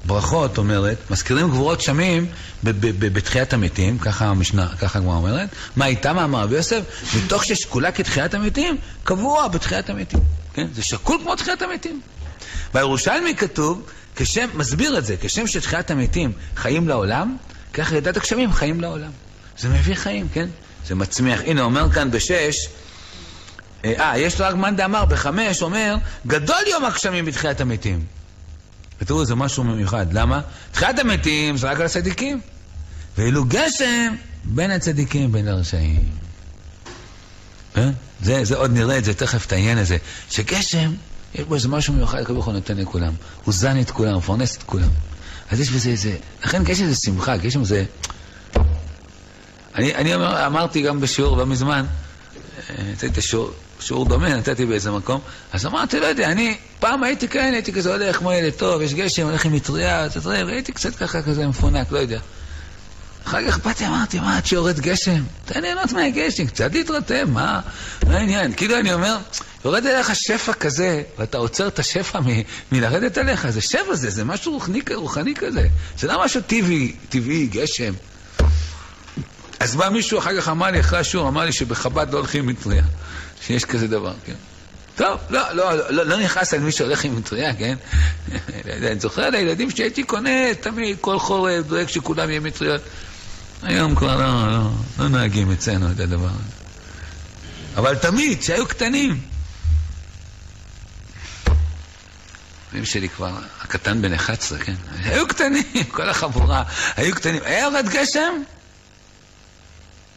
[0.04, 2.26] ברכות אומרת, מזכירים גבורות שמים
[2.62, 6.80] בתחיית המתים, ככה המשנה, ככה הגמרא אומרת, מה איתה מאמר רבי יוסף?
[7.16, 10.20] מתוך ששקולה כתחיית המתים, קבוע בתחיית המתים.
[10.54, 10.66] כן?
[10.74, 12.00] זה שקול כמו תחיית המתים.
[12.74, 13.82] בירושלמי כתוב,
[14.16, 17.36] כשם, מסביר את זה, כשם שתחיית המתים חיים לעולם,
[17.72, 19.10] כך ידת הגשמים חיים לעולם.
[19.58, 20.48] זה מביא חיים, כן?
[20.86, 21.40] זה מצמיח.
[21.46, 22.68] הנה, אומר כאן בשש,
[23.84, 28.04] אה, אה, יש לו רק מאן דאמר בחמש, אומר, גדול יום הגשמים בתחיית המתים.
[29.00, 30.12] ותראו, זה משהו מיוחד.
[30.12, 30.40] למה?
[30.72, 32.40] תחיית המתים זה רק על הצדיקים.
[33.18, 34.14] ואילו גשם,
[34.44, 36.04] בין הצדיקים בין הרשעים.
[37.74, 37.90] כן?
[38.22, 39.96] זה, זה עוד נראה את זה תכף, את העניין הזה.
[40.30, 40.92] שגשם,
[41.34, 43.12] יש בו איזה משהו מיוחד, הקדוש ברוך הוא נותן לכולם.
[43.44, 44.88] הוא זן את כולם, מפרנס את כולם.
[45.50, 46.16] אז יש בזה איזה...
[46.44, 47.84] לכן גשם זה שמחה, גשם זה...
[49.76, 51.84] אני, אני אומר, אמרתי גם בשיעור לא מזמן,
[52.92, 55.20] נתתי שיעור, שיעור דומה, נתתי באיזה מקום,
[55.52, 58.94] אז אמרתי, לא יודע, אני פעם הייתי כאן, הייתי כזה הולך כמו ילד טוב, יש
[58.94, 62.20] גשם, הולך עם מטריה, והייתי קצת ככה כזה מפונק, לא יודע.
[63.26, 65.22] אחר כך באתי, אמרתי, מה, עד שיורד גשם?
[65.44, 67.60] תן ליהנות מהגשם, קצת להתרתם, מה,
[68.06, 68.52] מה העניין?
[68.52, 69.16] כאילו אני אומר,
[69.64, 72.18] יורד אליך שפע כזה, ואתה עוצר את השפע
[72.72, 75.68] מלרדת אליך, זה שפע זה, זה משהו רוחני, רוחני כזה.
[75.98, 77.92] זה לא משהו טבעי, טבעי, גשם.
[79.60, 82.50] אז בא מישהו אחר כך אמר לי, אחרי השיעור, אמר לי שבחב"ד לא הולכים עם
[82.50, 82.82] מטריה,
[83.42, 84.34] שיש כזה דבר, כן.
[84.96, 87.76] טוב, לא, לא, לא, לא נכנס על מי שהולך עם מטריה, כן?
[88.90, 92.80] אני זוכר לילדים שהייתי קונה תמיד, כל חורף, דואג שכולם יהיו מטריות.
[93.62, 96.66] היום כבר לא, לא, לא נוהגים אצלנו את הדבר הזה.
[97.76, 99.20] אבל תמיד, כשהיו קטנים.
[102.76, 104.74] הבנים שלי כבר, הקטן בן 11, כן?
[105.04, 105.62] היו קטנים,
[105.96, 106.62] כל החבורה,
[106.96, 107.42] היו קטנים.
[107.44, 108.42] היה יורד גשם?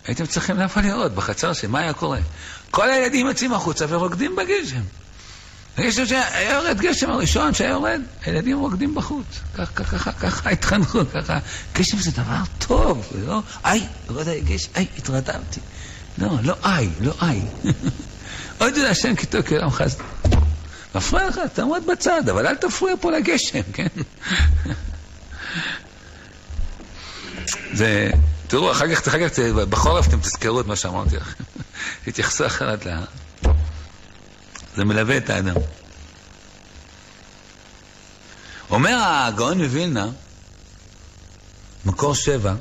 [0.07, 2.19] הייתם צריכים לאיפה לראות, בחצר שלי, מה היה קורה?
[2.71, 4.81] כל הילדים יוצאים החוצה ורוקדים בגשם.
[5.77, 9.25] הגשם שהיה יורד גשם הראשון שהיה יורד, הילדים רוקדים בחוץ.
[9.57, 11.39] ככה, ככה, ככה התחנכו, ככה.
[11.73, 13.41] גשם זה דבר טוב, לא?
[13.65, 15.59] איי, לא יודע, גשם, איי, התרדמתי.
[16.17, 17.41] לא, לא איי, לא איי.
[18.57, 19.99] עוד יודע השם כי טוב כעולם חסד.
[20.95, 23.88] מפריע לך, תעמוד בצד, אבל אל תפריע פה לגשם, כן?
[27.73, 28.12] זה,
[28.49, 31.43] תראו, אחר כך, אחר כך, בחורף אתם תזכרו את מה שאמרתי לכם.
[32.05, 32.89] תתייחסו אחרת ל...
[34.75, 35.55] זה מלווה את האדם.
[38.69, 40.07] אומר הגאון מווילנה,
[41.85, 42.53] מקור שבע,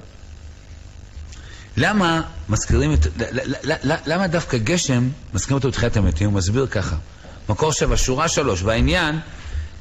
[1.76, 3.06] למה מזכירים את...
[4.06, 6.26] למה דווקא גשם מזכירים אותו בתחילת המתים?
[6.30, 6.96] הוא מסביר ככה.
[7.48, 9.20] מקור שבע, שורה שלוש, והעניין,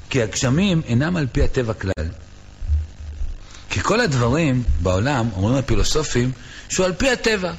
[0.10, 2.10] כי הגשמים אינם על פי הטבע כלל.
[3.70, 6.32] כי כל הדברים בעולם, אומרים הפילוסופים,
[6.70, 7.52] שהוא על פי הטבע.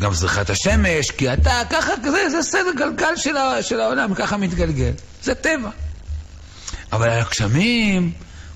[0.00, 4.36] גם זריחת השמש, כי אתה, ככה, זה, זה סדר גלגל של, ה, של העולם, ככה
[4.36, 4.92] מתגלגל.
[5.22, 5.70] זה טבע.
[6.92, 8.12] אבל הגשמים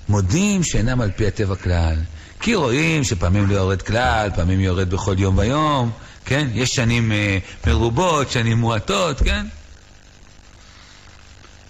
[0.09, 1.95] מודים שאינם על פי הטבע כלל.
[2.39, 5.91] כי רואים שפעמים לא יורד כלל, פעמים יורד בכל יום ויום,
[6.25, 6.47] כן?
[6.53, 9.45] יש שנים אה, מרובות, שנים מועטות, כן?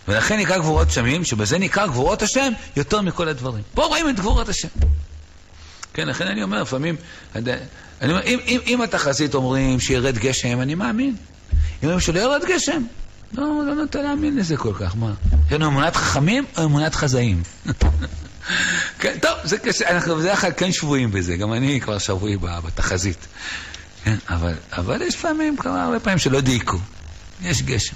[0.07, 3.63] ולכן נקרא גבורות שמים, שבזה נקרא גבורות השם יותר מכל הדברים.
[3.73, 4.67] פה רואים את גבורות השם.
[5.93, 6.95] כן, לכן אני אומר, לפעמים,
[7.35, 7.53] אני
[8.01, 11.15] אומר, אם, אם, אם התחזית אומרים שירד גשם, אני מאמין.
[11.53, 12.83] אם אומרים שלא ירד גשם,
[13.33, 15.13] לא, לא נוטה להאמין לזה כל כך, מה?
[15.51, 17.43] לנו אמונת חכמים או אמונת חזאים?
[18.99, 23.27] כן, טוב, זה קשה, אנחנו בדרך כלל כן שבויים בזה, גם אני כבר שבוי בתחזית.
[24.03, 26.77] כן, אבל, אבל יש פעמים, כמה הרבה פעמים שלא דייקו.
[27.41, 27.95] יש גשם.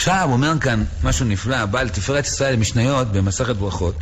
[0.00, 3.94] עכשיו אומר כאן משהו נפלא, בעל תפארת ישראל משניות במסכת ברכות.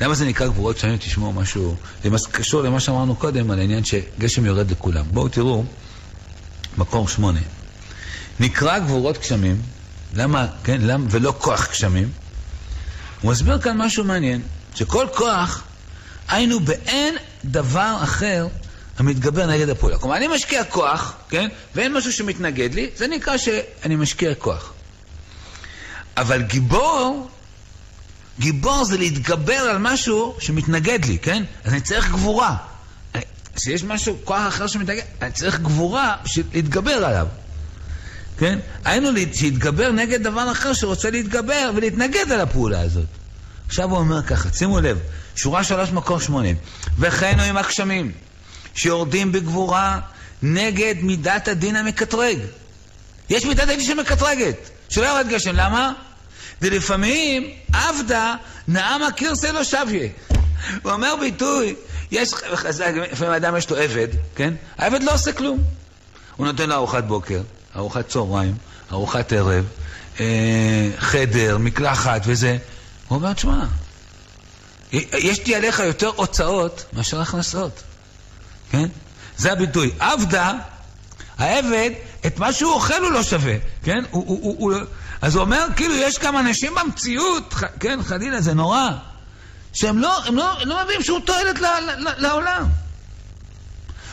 [0.00, 0.96] למה זה נקרא גבורות שנים?
[0.96, 5.04] תשמעו משהו, זה קשור למה שאמרנו קודם על העניין שגשם יורד לכולם.
[5.10, 5.64] בואו תראו,
[6.78, 7.40] מקור שמונה.
[8.40, 9.62] נקרא גבורות גשמים,
[10.14, 12.10] למה, כן, למה, ולא כוח גשמים?
[13.20, 14.42] הוא מסביר כאן משהו מעניין,
[14.74, 15.62] שכל כוח,
[16.28, 17.14] היינו באין
[17.44, 18.46] דבר אחר
[18.98, 19.98] המתגבר נגד הפעולה.
[19.98, 24.72] כלומר, אני משקיע כוח, כן, ואין משהו שמתנגד לי, זה נקרא שאני משקיע כוח.
[26.16, 27.28] אבל גיבור,
[28.38, 31.42] גיבור זה להתגבר על משהו שמתנגד לי, כן?
[31.64, 32.56] אז אני צריך גבורה.
[33.56, 37.26] כשיש משהו, כוח אחר שמתנגד, אני צריך גבורה בשביל להתגבר עליו.
[38.38, 38.58] כן?
[38.84, 43.06] היינו להתגבר נגד דבר אחר שרוצה להתגבר ולהתנגד על הפעולה הזאת.
[43.66, 44.98] עכשיו הוא אומר ככה, שימו לב,
[45.36, 46.48] שורה שלוש מקור שמונה.
[46.98, 48.12] וכן הוא עם הגשמים,
[48.74, 50.00] שיורדים בגבורה
[50.42, 52.38] נגד מידת הדין המקטרג.
[53.30, 55.92] יש מידת הדין שמקטרגת, שלא יורד גשם, למה?
[56.62, 58.34] ולפעמים עבדה
[58.68, 60.08] נעמה קירסה לא שביה.
[60.82, 61.74] הוא אומר ביטוי,
[62.10, 62.30] יש,
[63.12, 64.54] לפעמים האדם יש לו עבד, כן?
[64.78, 65.62] העבד לא עושה כלום.
[66.36, 67.40] הוא נותן לו ארוחת בוקר,
[67.76, 68.54] ארוחת צהריים,
[68.92, 69.64] ארוחת ערב,
[70.20, 72.56] אה, חדר, מקלחת וזה.
[73.08, 73.64] הוא אומר, תשמע,
[74.92, 77.82] יש לי עליך יותר הוצאות מאשר הכנסות,
[78.70, 78.88] כן?
[79.36, 79.90] זה הביטוי.
[79.98, 80.52] עבדה,
[81.38, 81.90] העבד,
[82.26, 83.54] את מה שהוא אוכל הוא לא שווה,
[83.84, 84.04] כן?
[84.10, 84.80] הוא, הוא, הוא, הוא,
[85.26, 88.90] אז הוא אומר, כאילו, יש כמה אנשים במציאות, ח, כן, חלילה, זה נורא,
[89.72, 91.56] שהם לא, הם לא, לא מבינים שהוא תועלת
[92.18, 92.66] לעולם.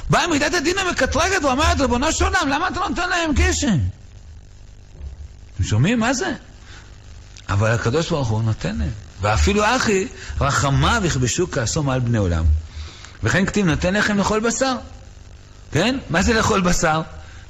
[0.09, 3.77] באה מידת הדין המקטרגת ואומרת, ריבונו של עולם, למה אתה לא נותן להם גשם?
[5.55, 6.33] אתם שומעים מה זה?
[7.49, 8.91] אבל הקדוש ברוך הוא נותן להם.
[9.21, 10.07] ואפילו אחי,
[10.41, 12.45] רחמיו יכבשו כעסו מעל בני עולם.
[13.23, 14.75] וכן כתיב, נותן לחם לאכול בשר.
[15.71, 15.97] כן?
[16.09, 17.01] מה זה לאכול בשר?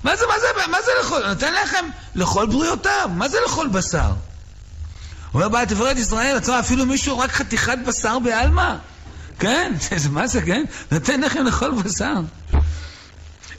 [0.04, 1.28] מה זה, מה זה, מה זה לאכול?
[1.28, 1.86] נותן לחם
[2.16, 3.10] לאכול בריאותיו.
[3.14, 4.12] מה זה לאכול בשר?
[5.34, 8.76] אומר בעל תפארת ישראל, עצמה אפילו מישהו רק חתיכת בשר בעלמא.
[9.40, 9.74] כן?
[10.12, 10.64] מה זה, כן?
[10.92, 12.14] נותן לחם לאכול בשר.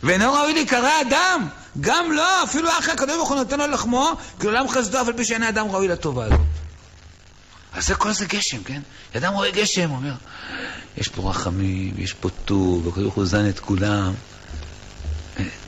[0.02, 1.48] ואינו ראוי להיקרא אדם.
[1.80, 5.24] גם לא, אפילו אחרי הקדוש ברוך הוא נותן לו לחמו, כי עולם חסדו, על פי
[5.24, 6.40] שאין האדם ראוי לטובה הזאת.
[7.72, 8.80] אז זה כל זה גשם, כן?
[9.16, 10.14] אדם רואה גשם, אומר,
[10.96, 14.14] יש פה רחמים, יש פה טוב, הקדוש ברוך הוא זן את כולם.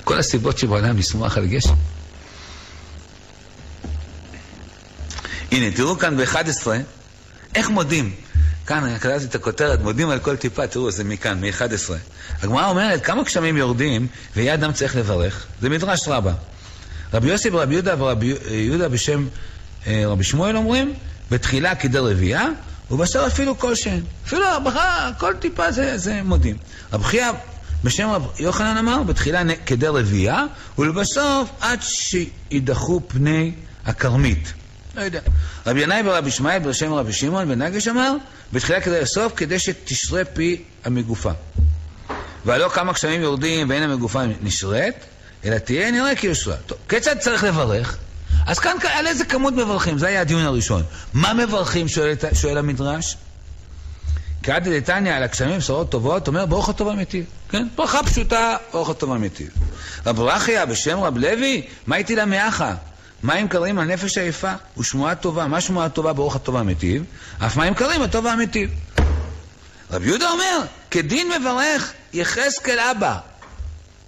[0.06, 1.74] כל הסיבות שבעולם לשמוח על גשם.
[5.52, 6.66] הנה, תראו כאן ב-11,
[7.54, 8.14] איך מודים.
[8.66, 11.92] כאן, קראתי את הכותרת, מודים על כל טיפה, תראו, זה מכאן, מ-11.
[12.42, 15.46] הגמרא אומרת, כמה גשמים יורדים, ויהיה אדם צריך לברך?
[15.60, 16.32] זה מדרש רבה.
[17.14, 19.26] רבי יוסי ורבי יהודה ורבי יהודה בשם
[19.86, 20.94] אה, רבי שמואל אומרים,
[21.30, 22.46] בתחילה כדי רבייה,
[22.90, 23.98] ובסוף אפילו כל שם.
[24.26, 26.56] אפילו הברכה, כל טיפה זה, זה מודים.
[26.92, 27.30] רבי חייא
[27.84, 30.44] בשם רב יוחנן אמר, בתחילה כדי רבייה,
[30.78, 33.52] ולבסוף עד שידחו פני
[33.86, 34.52] הכרמית.
[34.96, 35.20] לא יודע.
[35.66, 38.16] רבי ינאי ורבי ישמעאל בשם רבי שמעון בן נגש אמר,
[38.52, 41.30] בתחילה כדי לסוף, כדי שתשרה פי המגופה.
[42.44, 45.04] והלא כמה גשמים יורדים ואין המגופה נשרת,
[45.44, 46.56] אלא תהיה נראה כי יושרה.
[46.56, 47.96] טוב, כיצד צריך לברך?
[48.46, 49.98] אז כאן על איזה כמות מברכים?
[49.98, 50.82] זה היה הדיון הראשון.
[51.12, 53.16] מה מברכים, שואל, שואל המדרש?
[54.46, 57.24] כעד דתניא על הגשמים בשורות טובות, אומר ברוך הטוב אמיתי.
[57.48, 57.66] כן?
[57.76, 59.46] ברכה פשוטה, ברוך הטוב אמיתי.
[60.06, 62.74] רב ברכיה בשם רב לוי, מה איתי למאחה?
[63.22, 65.46] מים קרים על נפש עייפה ושמועה טובה.
[65.46, 67.00] מה שמועה טובה ברוך הטוב האמיתי?
[67.46, 68.66] אף מים קרים הטוב האמיתי.
[69.90, 73.18] רב יהודה אומר, כדין מברך יחזקאל אבא.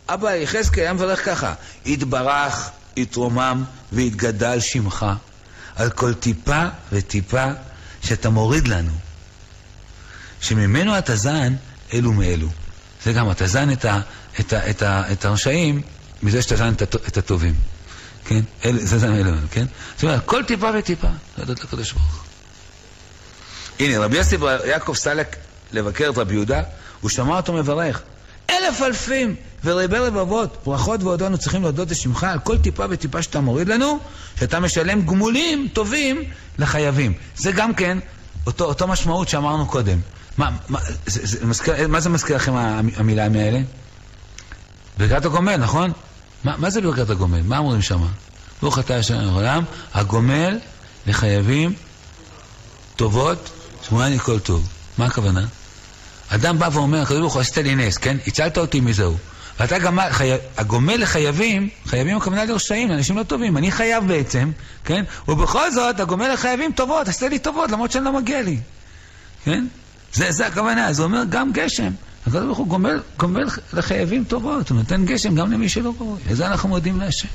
[0.09, 1.55] אבא יחזקאל היה מברך ככה,
[1.87, 5.07] יתברך, יתרומם ויתגדל שמך
[5.77, 7.47] על כל טיפה וטיפה
[8.03, 9.08] שאתה מוריד לנו.
[10.41, 11.55] שממנו אתה זן
[11.93, 12.49] אלו מאלו.
[13.05, 14.01] זה גם, אתה זן את, ה,
[14.41, 15.83] את, ה, את, ה, את הרשעים
[16.23, 17.55] מזה שאתה זן את, את הטובים.
[18.25, 18.41] כן?
[18.65, 19.67] אל, זה זן אלו, כן?
[19.95, 22.23] זאת אומרת, כל טיפה וטיפה, להודות לקדוש ברוך הוא.
[23.81, 25.37] הנה, רבי יוסי יעקב סלק
[25.73, 26.63] לבקר את רבי יהודה,
[27.01, 28.03] הוא שמע אותו מברך.
[28.51, 33.69] אלף אלפים ורבי רבבות, ברכות ועודנו צריכים להודות לשמך על כל טיפה וטיפה שאתה מוריד
[33.69, 33.99] לנו,
[34.39, 36.25] שאתה משלם גמולים טובים
[36.59, 37.13] לחייבים.
[37.37, 37.99] זה גם כן
[38.47, 40.01] אותו, אותו משמעות שאמרנו קודם.
[40.39, 42.53] מה, מה, זה, מזכיר, לכם
[42.97, 43.61] המילה האלה?
[44.99, 45.93] ברכת הגומל, נכון?
[46.45, 47.43] מה, מה זה ברכת הגומל?
[47.43, 48.03] מה אומרים שם?
[48.63, 50.59] ברוך אתה השם לעולם, הגומל
[51.07, 51.73] לחייבים
[52.97, 53.51] טובות,
[53.89, 54.69] שמועני כל טוב.
[54.99, 55.47] מה הכוונה?
[56.29, 58.17] אדם בא ואומר, הקדוש ברוך הוא עשית לי נס, כן?
[58.27, 59.17] הצלת אותי מזהו.
[59.61, 60.31] ואתה גם, חי...
[60.57, 64.51] הגומל לחייבים, חייבים הכוונה לרשעים, אנשים לא טובים, אני חייב בעצם,
[64.85, 65.05] כן?
[65.29, 68.59] ובכל זאת, הגומל לחייבים טובות, עשה לי טובות, למרות שאני לא מגיע לי,
[69.45, 69.67] כן?
[70.13, 71.91] זה, זה הכוונה, זה אומר גם גשם.
[72.27, 76.21] הקדוש ברוך הוא גומל, גומל לחייבים טובות, הוא נותן גשם גם למי שלא ראוי.
[76.31, 77.29] לזה אנחנו מודים להשם.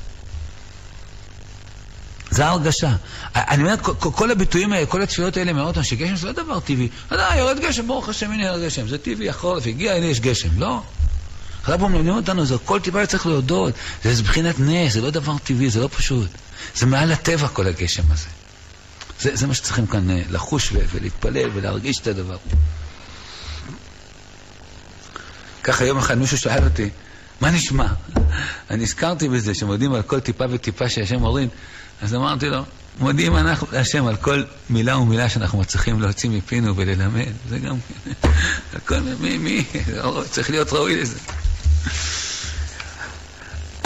[2.30, 2.90] זה ההרגשה.
[3.34, 6.88] אני אומר, כל הביטויים האלה, כל התפילות האלה מאוד, שגשם זה לא דבר טבעי.
[7.06, 8.88] אתה יורד גשם, ברוך השם, הנה יורד גשם.
[8.88, 10.48] זה טבעי, החורף הגיע, הנה יש גשם.
[10.58, 10.82] לא.
[11.64, 13.74] הרב מלמדים אותנו, זה כל טיפה צריך להודות.
[14.04, 16.30] זה מבחינת נס, זה לא דבר טבעי, זה לא פשוט.
[16.74, 18.43] זה מעל הטבע כל הגשם הזה.
[19.20, 22.36] זה, זה מה שצריכים כאן אה, לחוש ולהתפלל ולהרגיש את הדבר.
[25.62, 26.90] ככה יום אחד מישהו שאל אותי,
[27.40, 27.86] מה נשמע?
[28.70, 31.48] אני הזכרתי בזה שמודים על כל טיפה וטיפה שהשם מוריד,
[32.02, 32.62] אז אמרתי לו,
[32.98, 38.10] מודים אנחנו להשם על כל מילה ומילה שאנחנו מצליחים להוציא מפינו וללמד, זה גם כן,
[38.74, 39.64] הכל מי, מי,
[40.30, 41.18] צריך להיות ראוי לזה.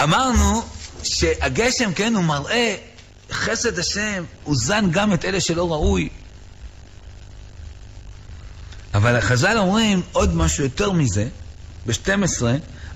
[0.02, 0.62] אמרנו
[1.02, 2.76] שהגשם, כן, הוא מראה
[3.50, 6.08] חסד השם, הוא זן גם את אלה שלא ראוי.
[8.94, 11.28] אבל החז"ל אומרים עוד משהו יותר מזה,
[11.86, 12.42] ב-12,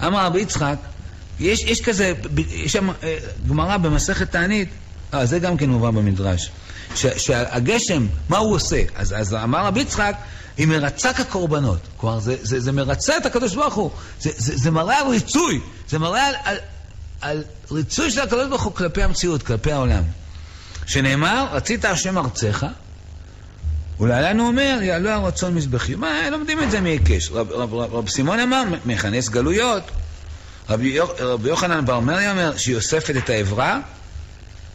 [0.07, 0.77] אמר רבי יצחק,
[1.41, 2.13] יש, יש כזה,
[2.51, 4.69] יש שם אה, גמרא במסכת תענית,
[5.15, 6.51] אה, זה גם כן מובא במדרש,
[6.95, 8.83] ש, שהגשם, מה הוא עושה?
[8.95, 10.15] אז, אז אמר רבי יצחק,
[10.57, 11.81] היא מרצה כקורבנות.
[11.97, 13.91] כלומר, זה, זה, זה מרצה את הקדוש ברוך הוא.
[14.21, 15.61] זה, זה, זה מראה על ריצוי.
[15.89, 16.57] זה מראה על, על,
[17.21, 20.03] על ריצוי של הקדוש ברוך הוא כלפי המציאות, כלפי העולם.
[20.93, 22.67] שנאמר, רצית השם ארצך,
[24.01, 25.95] ולהלן הוא אומר, יעלו הרצון מזבחי.
[25.95, 27.31] מה, לומדים את זה מהיקש.
[27.31, 29.91] רב, רב, רב, רב סימון אמר, מכנס גלויות.
[30.71, 33.81] רבי, רבי יוחנן בר מרי אומר, שהיא אוספת את העברה,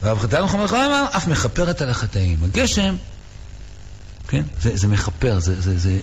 [0.04, 2.38] ורב חתן מחמר אמר, אף מכפרת על החטאים.
[2.44, 2.96] הגשם
[4.28, 4.44] כן?
[4.62, 6.00] זה, זה מכפר, זה, זה, זה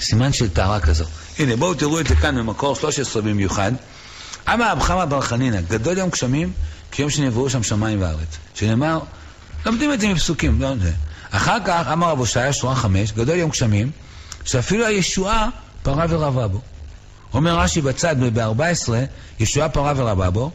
[0.00, 1.04] סימן של טהרה כזו.
[1.38, 3.72] הנה, בואו תראו את זה כאן במקור 13 במיוחד.
[4.48, 6.52] אמר רב חמא בר חנינא, גדול יום גשמים
[6.90, 8.38] כיום שנבראו שם שמיים וארץ.
[8.54, 9.00] שנאמר,
[9.66, 10.92] לומדים את זה מפסוקים, לא זה.
[11.30, 13.90] אחר כך אמר רב הושעיה, שורה חמש, גדול יום גשמים,
[14.44, 15.48] שאפילו הישועה
[15.82, 16.60] פרה ורבה בו.
[17.34, 18.92] אומר רש"י בצד ב-14,
[19.40, 20.50] ישועה פרה ורבה בו,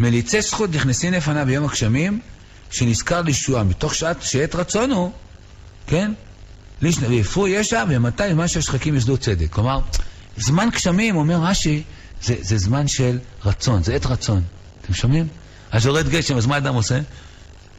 [0.00, 2.20] מליצי זכות נכנסים לפניו ביום הגשמים,
[2.70, 5.12] שנזכר לישועה, מתוך שעת, שעת רצון הוא
[5.86, 6.12] כן?
[6.82, 9.46] ויפרו ישע ומתי מה שהשחקים יסדו צדק.
[9.50, 9.78] כלומר,
[10.36, 11.82] זמן גשמים, אומר רש"י,
[12.22, 14.42] זה, זה זמן של רצון, זה עת רצון.
[14.82, 15.28] אתם שומעים?
[15.70, 17.00] אז יורד גשם, אז מה אדם עושה?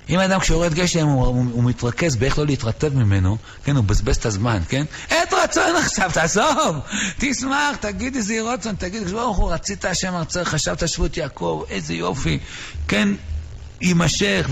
[0.09, 4.15] אם האדם כשיורד גשם הוא, הוא, הוא מתרכז באיך לא להתרטב ממנו, כן, הוא מבזבז
[4.15, 4.85] את הזמן, כן?
[5.09, 6.75] עת רצון עכשיו, תעזוב,
[7.17, 12.39] תשמח, תגיד איזה רצון, תגיד, ברוך הוא, רצית השם ארצך, חשבת שבות יעקב, איזה יופי,
[12.87, 13.09] כן?
[13.81, 14.49] יימשך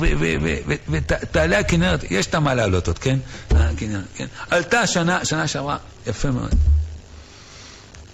[0.90, 3.20] ותעלה הכנרת, יש את מה לעלות עוד, כן?
[3.52, 4.26] הכנרת, כן?
[4.50, 5.78] עלתה שנה, שנה שעברה,
[6.08, 6.56] יפה מאוד.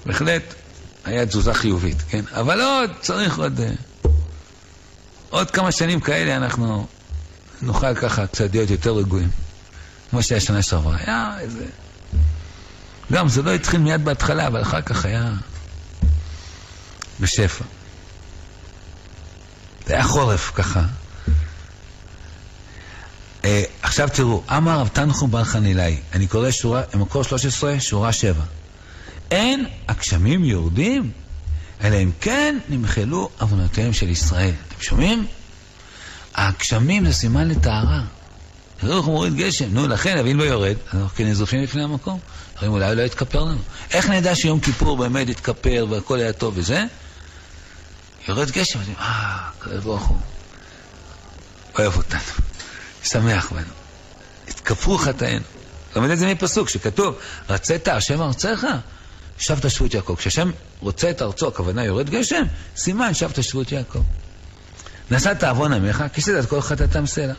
[0.06, 0.54] בהחלט
[1.06, 2.24] היה תזוזה חיובית, כן?
[2.32, 3.60] אבל עוד, צריך עוד...
[3.60, 3.70] אה,
[5.30, 6.88] עוד כמה שנים כאלה אנחנו
[7.62, 9.30] נוכל ככה קצת להיות יותר רגועים.
[10.10, 10.98] כמו שהיה שנה שעברה.
[10.98, 11.66] היה איזה...
[13.12, 15.32] גם זה לא התחיל מיד בהתחלה, אבל אחר כך היה
[17.20, 17.64] בשפע.
[19.88, 20.82] זה היה חורף ככה.
[23.82, 28.44] עכשיו תראו, אמר רב תנחום בר חנילאי, אני קורא שורה, מקור 13, שורה 7.
[29.32, 31.12] אין הגשמים יורדים,
[31.84, 34.54] אלא אם כן נמחלו עוונותיהם של ישראל.
[34.68, 35.28] אתם שומעים?
[36.36, 38.02] הגשמים זה סימן לטהרה.
[38.82, 39.74] הוא מוריד גשם.
[39.74, 42.20] נו, לכן, אבל אם לא יורד, אנחנו כן נזופים לפני המקום.
[42.56, 43.62] אומרים, אולי לא יתכפר לנו.
[43.92, 46.86] איך נדע שיום כיפור באמת יתכפר והכל היה טוב וזה?
[48.28, 50.18] יורד גשם, אומרים, אה, הקדוש ברוך הוא
[51.80, 52.20] אוהב אותנו,
[53.04, 53.74] שמח בנו.
[54.48, 55.46] התכפרו חטאינו.
[55.96, 57.16] לומד את זה מפסוק שכתוב,
[57.50, 58.66] רצית השם ארצך,
[59.38, 60.16] שבת שבות יעקב.
[60.18, 62.44] כשהשם רוצה את ארצו, הכוונה יורד גשם,
[62.76, 64.00] סימן שבת שבות יעקב.
[65.12, 67.34] נשאת עוון עמך, כיסית את כל חטאתם סלע.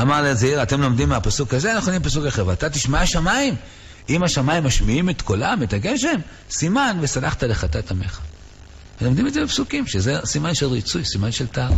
[0.00, 2.46] אמר לזעיר, אתם לומדים מהפסוק הזה, אנחנו לומדים פסוק אחר.
[2.46, 3.54] ואתה תשמע השמיים.
[4.08, 8.20] אם השמיים משמיעים את קולם, את הגשם, סימן וסלחת לחטאת עמך.
[9.00, 11.76] ולומדים את זה בפסוקים, שזה סימן של ריצוי, סימן של טהרה.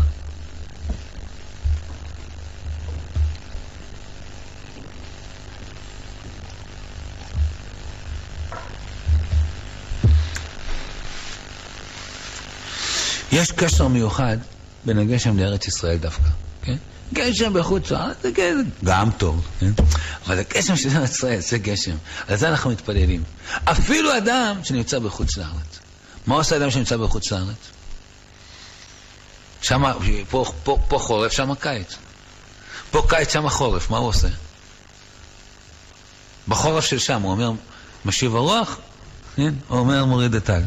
[13.33, 14.37] יש קשר מיוחד
[14.85, 16.29] בין הגשם לארץ ישראל דווקא,
[16.63, 16.77] כן?
[17.13, 19.71] גשם בחוץ לארץ זה גשם, גם טוב, כן?
[20.27, 21.97] אבל הגשם של ארץ ישראל זה גשם,
[22.29, 23.23] על זה אנחנו מתפללים.
[23.65, 25.79] אפילו אדם שנמצא בחוץ לארץ.
[26.27, 27.71] מה עושה אדם שנמצא בחוץ לארץ?
[29.63, 29.83] שם,
[30.31, 31.95] פה, פה, פה חורף, שם קיץ.
[32.91, 34.29] פה קיץ, שם חורף, מה הוא עושה?
[36.49, 37.51] בחורף של שם, הוא אומר,
[38.05, 38.79] משיב הרוח,
[39.37, 39.55] כן?
[39.69, 40.63] הוא אומר, מוריד הטל.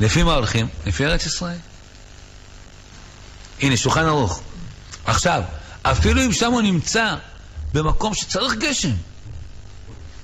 [0.00, 0.68] לפי מה הולכים?
[0.86, 1.58] לפי ארץ ישראל.
[3.60, 4.40] הנה, שולחן ערוך.
[5.04, 5.42] עכשיו,
[5.82, 7.14] אפילו אם שם הוא נמצא
[7.74, 8.92] במקום שצריך גשם,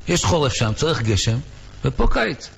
[0.09, 1.39] יש חורף שם, צריך גשם,
[1.85, 2.49] ופה קיץ.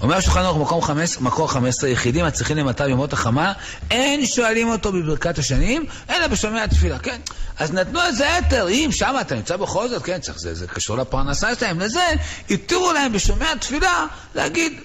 [0.00, 3.52] אומר השולחן ערוך מקום חמש, מקור חמש עשרה יחידים הצריכים למטר ימות החמה,
[3.90, 7.20] אין שואלים אותו בברכת השנים, אלא בשומע התפילה, כן?
[7.58, 10.96] אז נתנו איזה היתר, אם שם אתה נמצא בכל זאת, כן, צריך, זה, זה קשור
[10.96, 12.04] לפרנסה שלהם, לזה,
[12.50, 14.80] התירו להם בשומע התפילה להגיד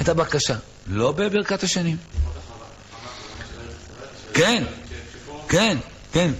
[0.00, 0.54] את הבקשה,
[0.86, 1.96] לא בברכת השנים.
[4.34, 4.64] כן,
[5.48, 5.78] כן,
[6.12, 6.30] כן.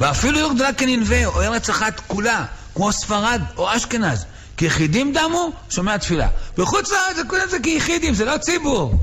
[0.00, 4.24] ואפילו יורדלה כננבה, או ארץ אחת כולה, כמו ספרד או אשכנז,
[4.56, 6.28] כיחידים דמו, שומע תפילה.
[6.58, 8.94] בחוץ לארץ זה כולם זה כיחידים, זה לא ציבור.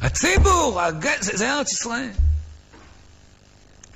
[0.00, 1.08] הציבור, הג...
[1.20, 2.10] זה, זה ארץ ישראל.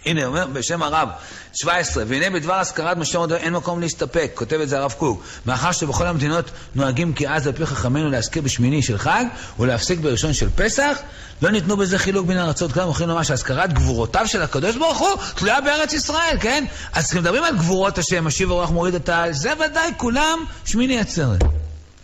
[0.07, 1.09] הנה, אומר בשם הרב,
[1.55, 6.07] 17, והנה בדבר השכרת מרדכי אין מקום להסתפק, כותב את זה הרב קוק, מאחר שבכל
[6.07, 9.25] המדינות נוהגים כי אז על פי חכמינו להזכיר בשמיני של חג
[9.59, 10.99] ולהפסיק בראשון של פסח,
[11.43, 15.09] לא ניתנו בזה חילוק בין הארצות, כולם יכולים לומר שהזכרת גבורותיו של הקדוש ברוך הוא
[15.35, 16.65] תלויה בארץ ישראל, כן?
[16.93, 21.41] אז כשמדברים על גבורות השם, משיב הרוח מוריד את העל, זה ודאי כולם שמיני עצרת,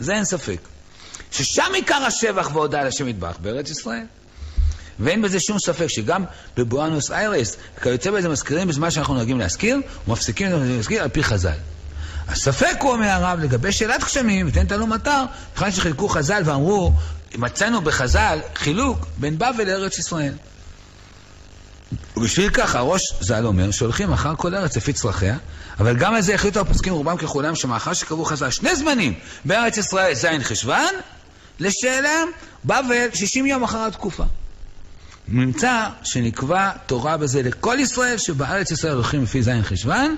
[0.01, 0.59] זה אין ספק.
[1.33, 4.05] ששם עיקר השבח והודעה לשם יתברך, בארץ ישראל.
[5.01, 6.25] ואין בזה שום ספק שגם
[6.57, 9.79] בבואנוס איירס, כיוצא בזה מזכירים בזמן שאנחנו נוהגים להזכיר,
[10.09, 11.59] ומפסיקים להזכיר על פי חז"ל.
[12.29, 15.25] הספק הוא, אומר הרב, לגבי שאלת גשמים, ותן תנו מטר,
[15.55, 16.93] בכלל שחילקו חז"ל ואמרו,
[17.39, 20.33] מצאנו בחז"ל חילוק בין בבל לארץ ישראל.
[22.17, 25.37] ובשביל כך הראש ז"ל אומר שהולכים אחר כל ארץ לפי צרכיה,
[25.81, 30.15] אבל גם על זה החליטו הפוסקים רובם ככולם שמאחר שקבעו חז"ל שני זמנים בארץ ישראל
[30.15, 30.95] ז' חשוון,
[31.61, 32.25] לשאלה
[32.65, 34.25] בבל 60 יום אחר התקופה.
[35.31, 40.17] נמצא שנקבע תורה בזה לכל ישראל, שבארץ ישראל הולכים לפי זין חשוון,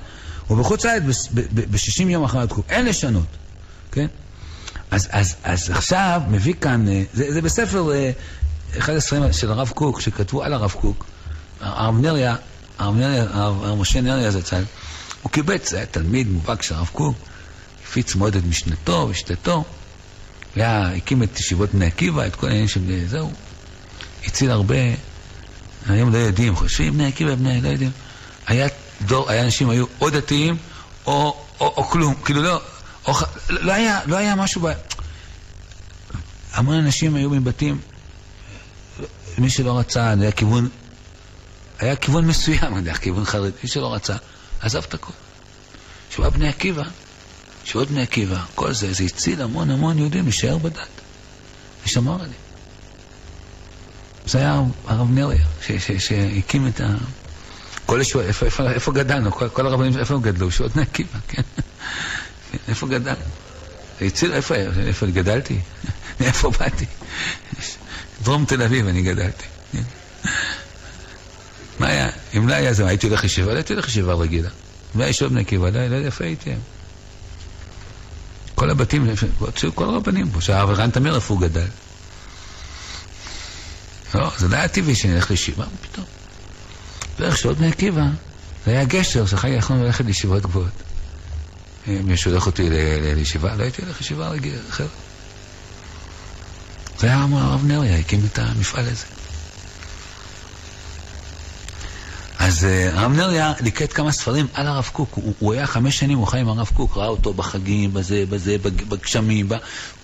[0.50, 1.02] ובחוץ לארץ
[1.32, 2.72] ב-60 יום אחר התקופה.
[2.72, 3.26] אין לשנות,
[3.92, 4.06] כן?
[4.90, 8.10] אז, אז, אז עכשיו מביא כאן, אה, זה, זה בספר, אה,
[8.78, 11.06] אחד הספרים של הרב קוק, שכתבו על הרב קוק,
[11.60, 12.36] הרב נריה,
[12.78, 14.64] הרב נריה, הרב משה נריה זצ"ל,
[15.22, 17.16] הוא קיבץ, היה תלמיד מובהק של הרב קוק,
[17.84, 19.64] הפיץ מאוד את משנתו ושתתו,
[20.56, 23.30] היה, הקים את ישיבות בני עקיבא, את כל העניין של זהו.
[24.26, 24.76] הציל הרבה,
[25.86, 27.90] היום לא יודעים, חושבים בני עקיבא, בני, לא יודעים.
[28.46, 28.68] היה
[29.06, 30.56] דור, היה אנשים היו או דתיים
[31.06, 32.60] או, או, או כלום, כאילו לא,
[33.06, 33.14] או,
[33.48, 34.72] לא, היה, לא היה משהו, ב...
[36.52, 37.80] המון אנשים היו מבתים,
[39.38, 40.68] מי שלא רצה, היה כיוון,
[41.78, 44.16] היה כיוון מסוים, יודע, כיוון חרדי, מי שלא רצה,
[44.60, 45.12] עזב את הכל.
[46.10, 46.82] שבא בני עקיבא,
[47.64, 50.88] שבא בני עקיבא, כל זה, זה הציל המון המון יהודים להישאר בדת,
[51.84, 52.41] ושמר עליהם.
[54.26, 55.44] זה היה הרב נריה,
[55.98, 56.86] שהקים את ה...
[57.86, 59.32] כל ישועות, איפה, איפה, איפה גדלנו?
[59.32, 60.48] כל, כל הרבנים, איפה הם גדלו?
[60.48, 61.42] ישועות בני עקיבא, כן?
[62.68, 63.24] איפה גדלנו?
[64.00, 64.54] הציל, איפה,
[64.86, 65.58] איפה גדלתי?
[66.20, 66.86] מאיפה באתי?
[68.22, 69.44] דרום תל אביב אני גדלתי.
[69.72, 69.82] כן?
[71.78, 72.08] מה היה?
[72.36, 74.48] אם לא היה זה, הייתי הולך ישיבה, לא הייתי הולך ישיבה רגילה.
[74.94, 76.50] אם לא בני עקיבא, לא יודע איפה הייתי.
[78.54, 79.06] כל הבתים,
[79.74, 81.66] כל הרבנים פה, שהרב ערן תמיר איפה הוא גדל.
[84.14, 86.06] לא, זה לא היה טבעי שנלך לישיבה, פתאום.
[87.18, 88.04] ואיכשהו בני עקיבא,
[88.66, 90.82] זה היה גשר שחיי יכולנו ללכת לישיבות גבוהות.
[91.88, 92.70] אם מישהו הולך אותי
[93.16, 94.88] לישיבה, לא הייתי הולך לישיבה רגילה, אחרת.
[96.98, 99.21] זה היה הרב נריה, הקים את המפעל הזה.
[102.52, 105.10] אז uh, הרב נריה ליקט כמה ספרים על הרב קוק.
[105.14, 108.56] הוא, הוא היה חמש שנים, הוא חי עם הרב קוק, ראה אותו בחגים, בזה, בזה,
[108.88, 109.48] בגשמים.
[109.48, 109.54] ב...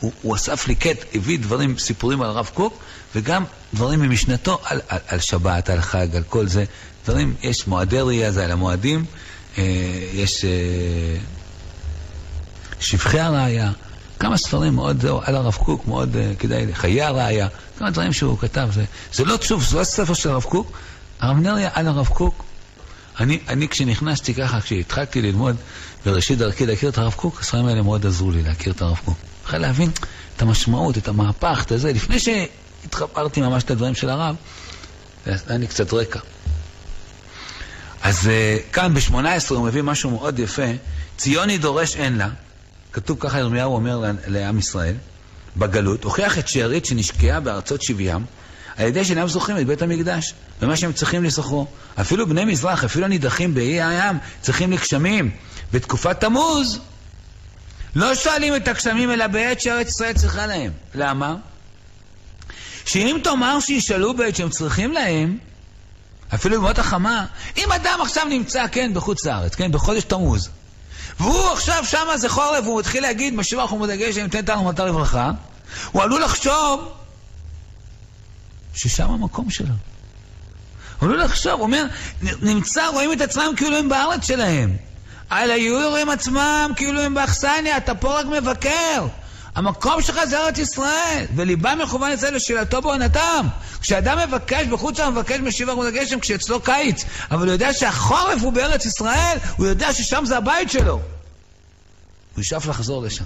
[0.01, 2.79] הוא, הוא אסף ליקט, הביא דברים, סיפורים על הרב קוק,
[3.15, 3.45] וגם
[3.75, 6.65] דברים ממשנתו על, על, על שבת, על חג, על כל זה.
[7.05, 9.05] דברים, יש מועדי ראייה, זה על המועדים,
[9.55, 9.59] uh,
[10.13, 10.47] יש uh,
[12.81, 13.73] שבחי הראייה,
[14.19, 18.39] כמה ספרים מאוד, זהו, על הרב קוק, מאוד uh, כדאי, חיי הראייה, כמה דברים שהוא
[18.39, 18.69] כתב.
[18.73, 20.73] זה, זה לא, שוב, זה לא ספר של הרב קוק,
[21.21, 22.45] הרב נריה על הרב קוק.
[23.21, 25.57] אני, אני כשנכנסתי ככה, כשהתחלתי ללמוד
[26.07, 29.19] בראשית דרכי להכיר את הרב קוק, הספרים האלה מאוד עזרו לי להכיר את הרב קוק.
[29.47, 29.91] אחרי להבין
[30.37, 34.37] את המשמעות, את המהפך, את זה, לפני שהתחברתי ממש את הדברים של הרב,
[35.27, 36.21] היה לי קצת רקע.
[38.03, 40.67] אז uh, כאן ב-18 הוא מביא משהו מאוד יפה,
[41.17, 42.29] ציוני דורש אין לה,
[42.93, 44.95] כתוב ככה ירמיהו אומר לעם ישראל,
[45.57, 48.25] בגלות, הוכיח את שארית שנשקעה בארצות שבים,
[48.79, 51.67] על ידי שאינם זוכרים את בית המקדש, ומה שהם צריכים לזכרו.
[52.01, 55.31] אפילו בני מזרח, אפילו הנידחים באי הים, צריכים לגשמים.
[55.73, 56.81] בתקופת תמוז,
[57.95, 60.73] לא שואלים את הגשמים, אלא בעת שארץ ישראל צריכה להם.
[60.95, 61.37] למה?
[62.85, 65.39] שאם תאמר שישאלו בעת שהם צריכים להם,
[66.35, 67.27] אפילו במות החמה,
[67.57, 70.51] אם אדם עכשיו נמצא, כן, בחוץ לארץ, כן, בחודש תמוז,
[71.21, 74.85] והוא עכשיו שמה זה חורף, והוא מתחיל להגיד, משיב אנחנו מודאגי שאני נותן לנו מטר
[74.85, 75.31] לברכה,
[75.93, 76.93] הוא עלול לחשוב
[78.79, 79.75] ששם המקום שלו.
[81.01, 81.85] הוא לא לחשוב, הוא אומר,
[82.43, 84.77] נמצא, רואים את עצמם כאילו הם בארץ שלהם.
[85.31, 89.07] על היורים עצמם כאילו הם באכסניה, אתה פה רק מבקר.
[89.55, 93.47] המקום שלך זה ארץ ישראל, וליבם מכוון זה לשאלתו בעונתם.
[93.81, 98.53] כשאדם מבקש, בחוץ לארץ מבקש משיב ארמון הגשם כשאצלו קיץ, אבל הוא יודע שהחורף הוא
[98.53, 101.01] בארץ ישראל, הוא יודע ששם זה הבית שלו.
[102.35, 103.25] הוא ישאף לחזור לשם.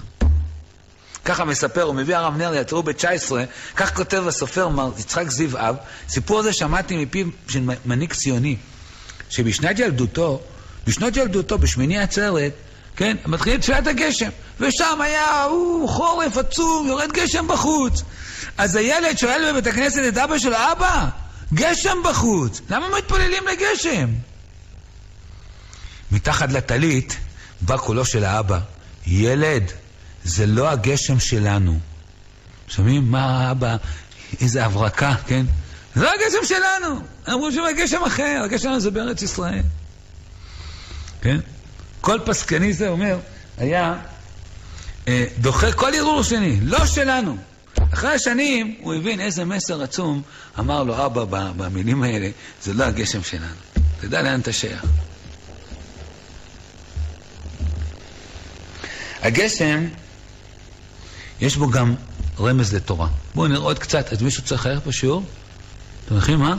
[1.25, 3.31] ככה מספר, הוא מביא הרב נריה, תראו ב-19,
[3.75, 5.75] כך כותב הסופר מר יצחק זיו אב,
[6.09, 8.57] סיפור הזה שמעתי מפיו של מנהיג ציוני,
[9.29, 10.41] שבשנת ילדותו,
[10.87, 12.51] בשנות ילדותו, בשמיני עצרת,
[12.95, 18.03] כן, מתחיל תפילת הגשם, ושם היה, הוא חורף עצום, יורד גשם בחוץ.
[18.57, 21.07] אז הילד שואל בבית הכנסת את אבא שלו, אבא,
[21.53, 24.09] גשם בחוץ, למה מתפללים לגשם?
[26.11, 27.17] מתחת לטלית
[27.61, 28.59] בא קולו של האבא,
[29.07, 29.71] ילד,
[30.23, 31.79] זה לא הגשם שלנו.
[32.67, 33.11] שומעים?
[33.11, 33.75] מה האבא,
[34.41, 35.45] איזה הברקה, כן?
[35.95, 36.99] זה לא הגשם שלנו.
[37.29, 39.61] אמרו שזה גשם אחר, הגשם שלנו זה בארץ ישראל.
[41.21, 41.39] כן?
[42.01, 43.17] כל פסקני זה אומר,
[43.57, 43.95] היה
[45.07, 47.37] אה, דוחה כל ערעור שני, לא שלנו.
[47.93, 50.21] אחרי השנים הוא הבין איזה מסר עצום
[50.59, 52.29] אמר לו אבא במילים האלה,
[52.63, 53.55] זה לא הגשם שלנו.
[54.01, 54.85] תדע לאן אתה שייך.
[59.21, 59.87] הגשם
[61.41, 61.95] יש בו גם
[62.39, 63.07] רמז לתורה.
[63.35, 65.23] בואו נראה עוד קצת, אז מישהו צריך ללכת בשיעור?
[66.05, 66.55] אתם הולכים, מה?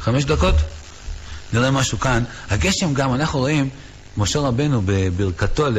[0.00, 0.54] חמש דקות?
[1.52, 2.24] נראה משהו כאן.
[2.50, 3.68] הגשם גם, אנחנו רואים,
[4.16, 5.78] משה רבנו בברכתו ל...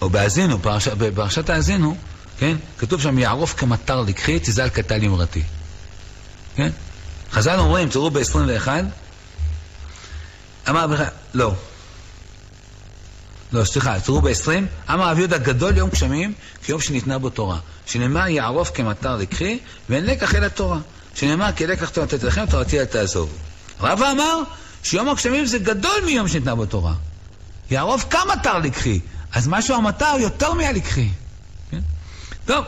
[0.00, 0.58] או בהאזינו,
[0.98, 1.96] בפרשת האזינו,
[2.38, 2.56] כן?
[2.78, 5.42] כתוב שם יערוף כמטר לקחי, תזל קטל אמרתי.
[6.56, 6.70] כן?
[7.32, 8.68] חז"ל אומרים, תראו ב-21,
[10.68, 10.86] אמר
[11.34, 11.52] לא,
[13.52, 14.48] לא, סליחה, תראו ב-20,
[14.92, 16.32] אמר רב יהודה גדול יום גשמים
[16.62, 17.58] כיום שניתנה בו תורה.
[17.86, 20.78] שנאמר יערוף כמטר לקחי ואין לקח אלא תורה.
[21.14, 23.32] שנאמר כי לקח תורה לתת לכם תורתי אל תעזוב.
[23.80, 24.42] רבא אמר
[24.82, 26.94] שיום הגשמים זה גדול מיום שניתנה בו תורה.
[27.70, 29.00] יערוף כמטר לקחי.
[29.32, 31.08] אז משהו המטר יותר מהלקחי.
[31.70, 31.80] כן?
[32.46, 32.64] טוב.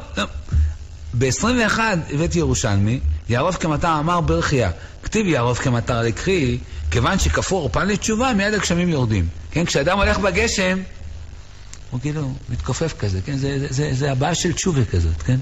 [1.18, 1.78] ב-21
[2.10, 4.70] הבאתי ירושלמי, יערוף כמטר אמר ברכיה,
[5.02, 6.58] כתיב יערוף כמטר לקחי,
[6.90, 9.28] כיוון שכפור פן לתשובה, מיד הגשמים יורדים.
[9.58, 10.78] כן, כשאדם הולך בגשם,
[11.90, 13.36] הוא כאילו מתכופף כזה, כן?
[13.36, 15.38] זה, זה, זה, זה הבעיה של תשובה כזאת, כן?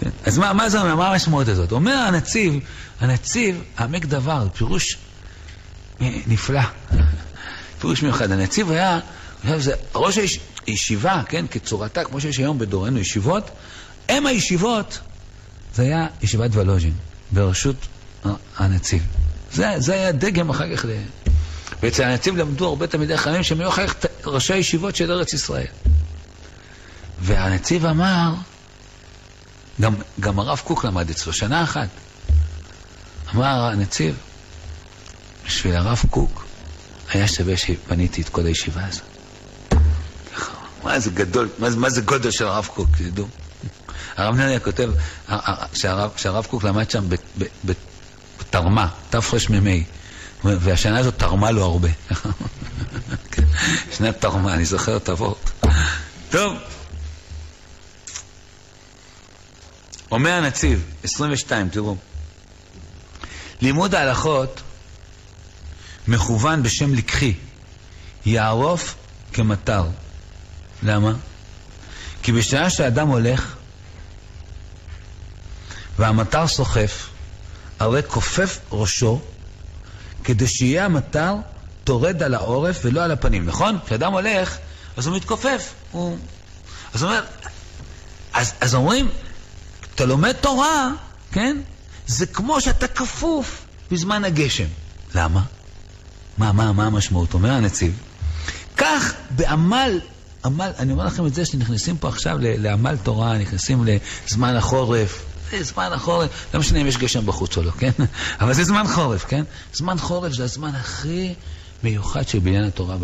[0.00, 0.10] כן?
[0.24, 0.96] אז מה, מה זה אומר?
[0.96, 1.72] מה המשמעות הזאת?
[1.72, 2.54] אומר הנציב,
[3.00, 4.98] הנציב, העמק דבר, פירוש
[6.00, 6.60] נפלא,
[7.78, 8.32] פירוש מיוחד.
[8.32, 9.00] הנציב היה,
[9.56, 13.50] זה ראש הישיבה, כן, כצורתה, כמו שיש היום בדורנו ישיבות,
[14.10, 15.00] אם הישיבות,
[15.74, 16.94] זה היה ישיבת ולוז'ין,
[17.32, 17.76] בראשות
[18.56, 19.02] הנציב.
[19.52, 20.90] זה, זה היה דגם אחר כך ל...
[21.82, 25.66] ואצל הנציב למדו הרבה תלמידי חכמים שהם היו אחר כך ראשי הישיבות של ארץ ישראל.
[27.20, 28.34] והנציב אמר,
[29.80, 31.88] גם, גם הרב קוק למד אצלו, שנה אחת.
[33.34, 34.16] אמר הנציב,
[35.46, 36.46] בשביל הרב קוק
[37.10, 39.04] היה שווה שבניתי את כל הישיבה הזאת.
[40.84, 43.26] מה זה גדול, מה, מה זה גודל של הרב קוק, תדעו.
[44.16, 44.90] הרב נריה כותב,
[46.16, 47.04] שהרב קוק למד שם
[47.64, 49.70] בתרמה, תרמ"ה,
[50.44, 51.88] והשנה הזאת תרמה לו הרבה.
[53.32, 53.44] כן,
[53.92, 55.50] שנת תרמה, אני זוכר את הוורט.
[56.30, 56.56] טוב.
[60.10, 61.96] אומר הנציב, 22, תראו.
[63.60, 64.60] לימוד ההלכות
[66.08, 67.34] מכוון בשם לקחי,
[68.26, 68.94] יערוף
[69.32, 69.86] כמטר.
[70.82, 71.12] למה?
[72.22, 73.54] כי בשעה שאדם הולך
[75.98, 77.08] והמטר סוחף,
[77.78, 79.20] הרי כופף ראשו
[80.24, 81.34] כדי שיהיה המטר
[81.84, 83.78] טורד על העורף ולא על הפנים, נכון?
[83.86, 84.56] כשאדם הולך,
[84.96, 85.74] אז הוא מתכופף.
[85.92, 86.18] הוא...
[86.94, 87.24] אז אומר,
[88.32, 89.08] אז, אז אומרים,
[89.94, 90.90] אתה לומד תורה,
[91.32, 91.56] כן?
[92.06, 94.66] זה כמו שאתה כפוף בזמן הגשם.
[95.14, 95.42] למה?
[96.38, 97.34] מה, מה, מה המשמעות?
[97.34, 97.98] אומר הנציב,
[98.76, 100.00] כך בעמל,
[100.44, 103.84] עמל, אני אומר לכם את זה שנכנסים פה עכשיו לעמל תורה, נכנסים
[104.26, 105.24] לזמן החורף,
[105.62, 107.90] זמן החורף, לא משנה אם יש גשם בחוץ או לא, כן?
[108.40, 109.44] אבל זה זמן חורף, כן?
[109.72, 111.34] זמן חורף זה הזמן הכי
[111.82, 112.96] מיוחד של בניין התורה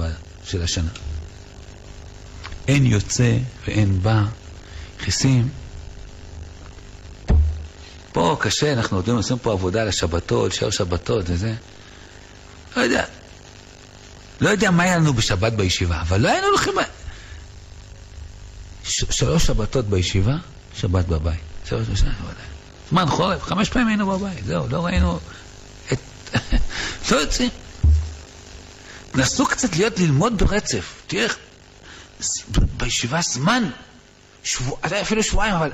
[0.44, 0.90] של השנה.
[2.68, 3.36] אין יוצא
[3.66, 4.22] ואין בא,
[5.00, 5.48] נכנסים.
[8.12, 11.54] פה קשה, אנחנו עוד עושים פה עבודה לשבתות, לשאר שבתות וזה.
[12.76, 13.04] לא יודע.
[14.40, 16.74] לא יודע מה היה לנו בשבת בישיבה, אבל לא היינו הולכים...
[18.84, 20.36] ש- שלוש שבתות בישיבה,
[20.74, 21.49] שבת בבית.
[21.70, 22.36] שלוש בשנה בבית.
[22.90, 25.18] זמן חורף, חמש פעמים היינו בבית, זהו, לא ראינו
[25.92, 25.98] את...
[27.10, 27.50] לא יוצאים.
[29.14, 31.02] נסו קצת להיות ללמוד ברצף.
[31.12, 31.38] איך...
[32.76, 33.70] בישיבה זמן,
[34.44, 35.72] שבוע, אפילו שבועיים, אבל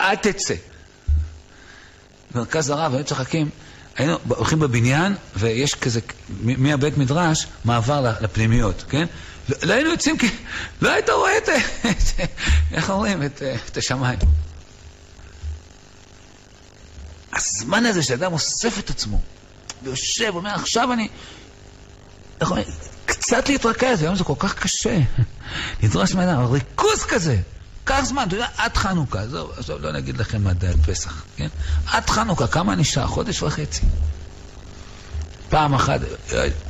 [0.00, 0.54] אל תצא.
[2.34, 3.50] במרכז הרב, היינו צוחקים,
[3.96, 6.00] היינו הולכים בבניין, ויש כזה,
[6.40, 9.06] מהבית מדרש, מעבר לפנימיות, כן?
[9.48, 10.28] לא, לא היינו יוצאים כי
[10.82, 11.48] לא היית רואה את,
[12.74, 14.18] איך אומרים, את, את השמיים.
[17.36, 19.20] הזמן הזה שאדם אוסף את עצמו,
[19.82, 21.08] ויושב, אומר, עכשיו אני...
[22.40, 22.66] איך אומרים?
[23.06, 24.98] קצת להתרכז, היום זה כל כך קשה.
[25.82, 27.36] נדרש מאדם, ריכוז כזה.
[27.84, 31.48] קח זמן, אתה יודע, עד חנוכה, עזוב, עזוב, לא נגיד לכם עד פסח, כן?
[31.86, 33.06] עד חנוכה, כמה נשאר?
[33.06, 33.82] חודש וחצי.
[35.48, 36.00] פעם אחת,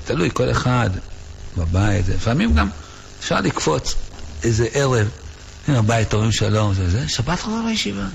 [0.05, 0.91] תלוי, כל אחד
[1.57, 2.69] בבית, לפעמים גם
[3.21, 3.95] אפשר לקפוץ
[4.43, 5.09] איזה ערב,
[5.69, 8.07] הנה הבית, אומרים שלום, זה זה, שבת רבה בישיבה.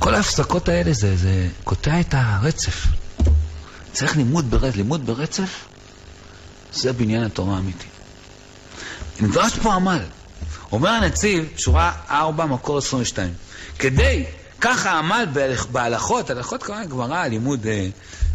[0.00, 2.86] כל ההפסקות האלה זה, זה קוטע את הרצף.
[3.92, 5.64] צריך לימוד ברצף, לימוד ברצף
[6.72, 7.86] זה בניין התורה האמיתי.
[9.20, 10.02] נדרש פה עמל.
[10.72, 13.32] אומר הנציב, שורה 4, מקור 22,
[13.78, 14.24] כדי,
[14.60, 15.26] ככה עמל
[15.72, 17.88] בהלכות, הלכות כמובן גמרא, לימוד אה,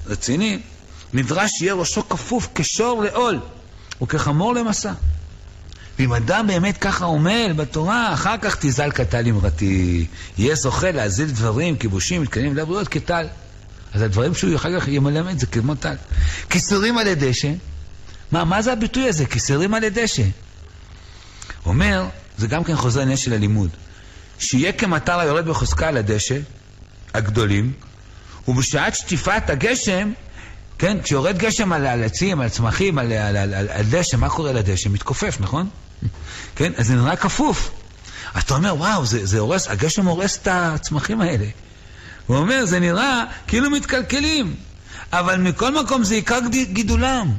[0.05, 0.59] רציני,
[1.13, 3.39] נדרש שיהיה ראשו כפוף כשור לעול
[4.01, 4.93] וכחמור למסע.
[5.99, 10.05] ואם אדם באמת ככה עמל בתורה, אחר כך תזל כטל אמרתי,
[10.37, 13.27] יהיה זוכה להזיל דברים, כיבושים, מתקנים לבריאות כטל.
[13.93, 15.95] אז הדברים שהוא אחר כך ימלמד זה כמו טל.
[16.49, 17.51] כיסורים על הדשא,
[18.31, 19.25] מה, מה זה הביטוי הזה?
[19.25, 20.23] כיסורים על הדשא.
[21.65, 22.05] אומר,
[22.37, 23.69] זה גם כן חוזר עניין של הלימוד,
[24.39, 26.37] שיהיה כמטר היורד בחוזקה על הדשא,
[27.13, 27.73] הגדולים,
[28.47, 30.11] ובשעת שטיפת הגשם,
[30.77, 34.53] כן, כשיורד גשם על העצים, על הצמחים, על, על, על, על, על דשא, מה קורה
[34.53, 34.89] לדשא?
[34.89, 35.69] מתכופף, נכון?
[36.55, 37.71] כן, אז זה נראה כפוף.
[38.37, 41.45] אתה אומר, וואו, זה, זה הורס, הגשם הורס את הצמחים האלה.
[42.27, 44.55] הוא אומר, זה נראה כאילו מתקלקלים,
[45.11, 46.39] אבל מכל מקום זה עיקר
[46.73, 47.31] גידולם.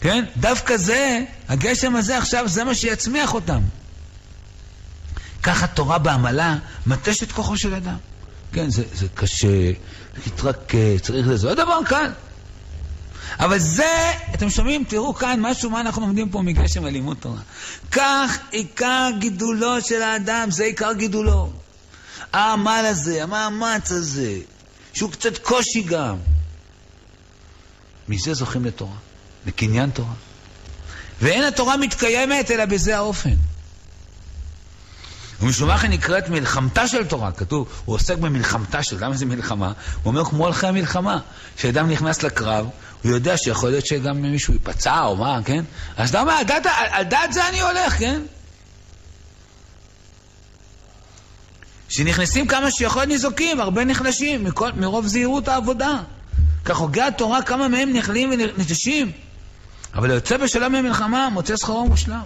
[0.00, 0.24] כן?
[0.36, 3.60] דווקא זה, הגשם הזה עכשיו, זה מה שיצמיח אותם.
[5.42, 7.96] ככה תורה בעמלה מטש את כוחו של אדם.
[8.52, 9.72] כן, זה, זה קשה,
[10.24, 12.10] להתרכז, צריך לזה, לא דבר קל.
[13.38, 14.84] אבל זה, אתם שומעים?
[14.88, 17.40] תראו כאן משהו, מה אנחנו לומדים פה מגשם הלימוד תורה.
[17.90, 21.52] כך עיקר גידולו של האדם, זה עיקר גידולו.
[22.32, 24.38] העמל הזה, המאמץ הזה,
[24.94, 26.16] שהוא קצת קושי גם.
[28.08, 28.96] מזה זוכים לתורה,
[29.46, 30.14] לקניין תורה.
[31.20, 33.34] ואין התורה מתקיימת אלא בזה האופן.
[35.42, 39.66] ומשום מה נקראת מלחמתה של תורה, כתוב, הוא עוסק במלחמתה של, למה זה מלחמה?
[39.66, 39.74] הוא
[40.04, 41.18] אומר כמו הולכי המלחמה,
[41.56, 42.66] כשאדם נכנס לקרב,
[43.02, 45.64] הוא יודע שיכול להיות שגם מישהו ייפצע או מה, כן?
[45.96, 48.22] אז למה, על דעת, על דעת זה אני הולך, כן?
[51.88, 56.00] שנכנסים כמה שיכול ניזוקים, הרבה נחלשים, מכל, מרוב זהירות העבודה.
[56.64, 59.12] כך הוגי התורה, כמה מהם נכלים ונטשים.
[59.94, 62.22] אבל היוצא בשלום ממלחמה, מוצא שכרו מושלם.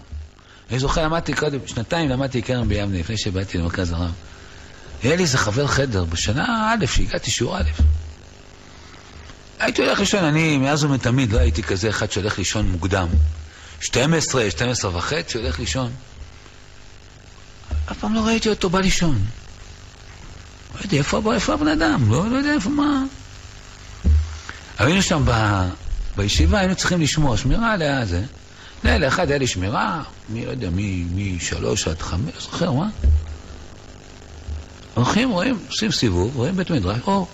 [0.71, 4.13] אני זוכר, למדתי קודם, שנתיים למדתי כרם ביבנה, לפני שבאתי למרכז הרב.
[5.03, 7.71] היה לי איזה חבר חדר, בשנה א', שהגעתי שיעור א'.
[9.59, 13.09] הייתי הולך לישון, אני מאז ומתמיד לא הייתי כזה אחד שהולך לישון מוקדם.
[13.81, 15.91] 12, 12 וחצי, הולך לישון.
[17.91, 19.19] אף פעם לא ראיתי אותו בא לישון.
[20.75, 22.11] לא יודע, איפה, איפה הבן אדם?
[22.11, 23.03] לא, לא יודע איפה מה...
[24.79, 25.33] היינו שם ב,
[26.17, 28.23] בישיבה, היינו צריכים לשמור, שמירה עליה זה.
[28.85, 30.69] לילה אחד היה לי שמירה, מי, לא יודע,
[31.15, 32.89] משלוש עד חמש, לא זוכר, מה?
[34.95, 37.29] הולכים, רואים, עושים סיבוב, רואים בית מדרש, אור.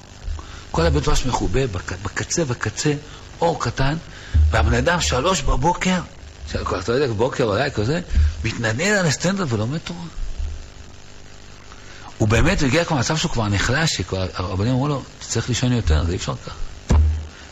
[0.72, 1.60] כל הבית מדרש מחובה,
[2.02, 2.92] בקצה, בקצה,
[3.40, 3.94] אור קטן,
[4.50, 6.00] והבן אדם שלוש בבוקר,
[6.50, 8.00] אתה יודע, בבוקר אולי כזה,
[8.44, 10.00] מתנדנד על הסטנדרט ולומד תורה.
[12.18, 16.12] הוא באמת הגיע כבר למצב שהוא כבר נחלש, שהרבנים אמרו לו, צריך לישון יותר, זה
[16.12, 16.56] אי אפשר ככה.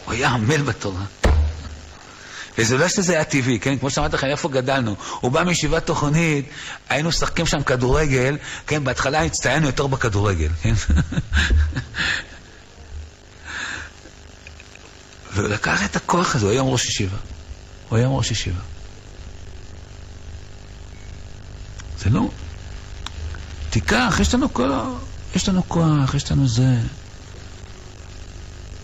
[0.05, 1.05] הוא היה עמל בתורה.
[2.59, 3.79] וזה לא שזה היה טבעי, כן?
[3.79, 4.97] כמו שאמרתי לכם, איפה גדלנו?
[5.21, 6.49] הוא בא מישיבה תוכנית,
[6.89, 8.85] היינו משחקים שם כדורגל, כן?
[8.85, 10.75] בהתחלה הצטיינו יותר בכדורגל, כן?
[15.33, 17.17] והוא לקח את הכוח הזה, הוא היום ראש ישיבה.
[17.89, 18.61] הוא היום ראש ישיבה.
[21.99, 22.31] זה לא...
[23.71, 24.87] תיקח, יש לנו כוח,
[25.37, 26.77] יש לנו כוח, יש לנו זה.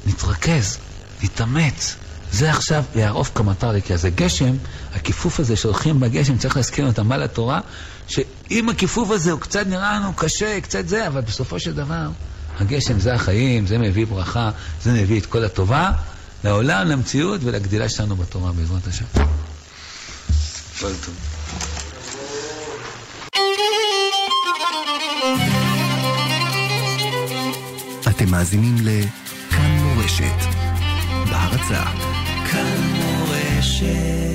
[0.06, 0.78] נתרכז,
[1.22, 1.96] נתאמץ.
[2.32, 4.56] זה עכשיו יערוף כמטר לי, כי אז הגשם,
[4.94, 7.60] הכיפוף הזה שהולכים בגשם, צריך להזכיר אותם מה לתורה,
[8.08, 12.08] שאם הכיפוף הזה הוא קצת נראה לנו קשה, קצת זה, אבל בסופו של דבר,
[12.58, 14.50] הגשם זה החיים, זה מביא ברכה,
[14.82, 15.92] זה מביא את כל הטובה
[16.46, 19.04] לעולם, למציאות ולגדילה שלנו בתורה, בעזרת השם.
[20.80, 21.14] כל טוב.
[28.08, 30.46] אתם מאזינים לכאן מורשת,
[31.30, 31.84] בהרצה
[32.50, 34.25] כאן מורשת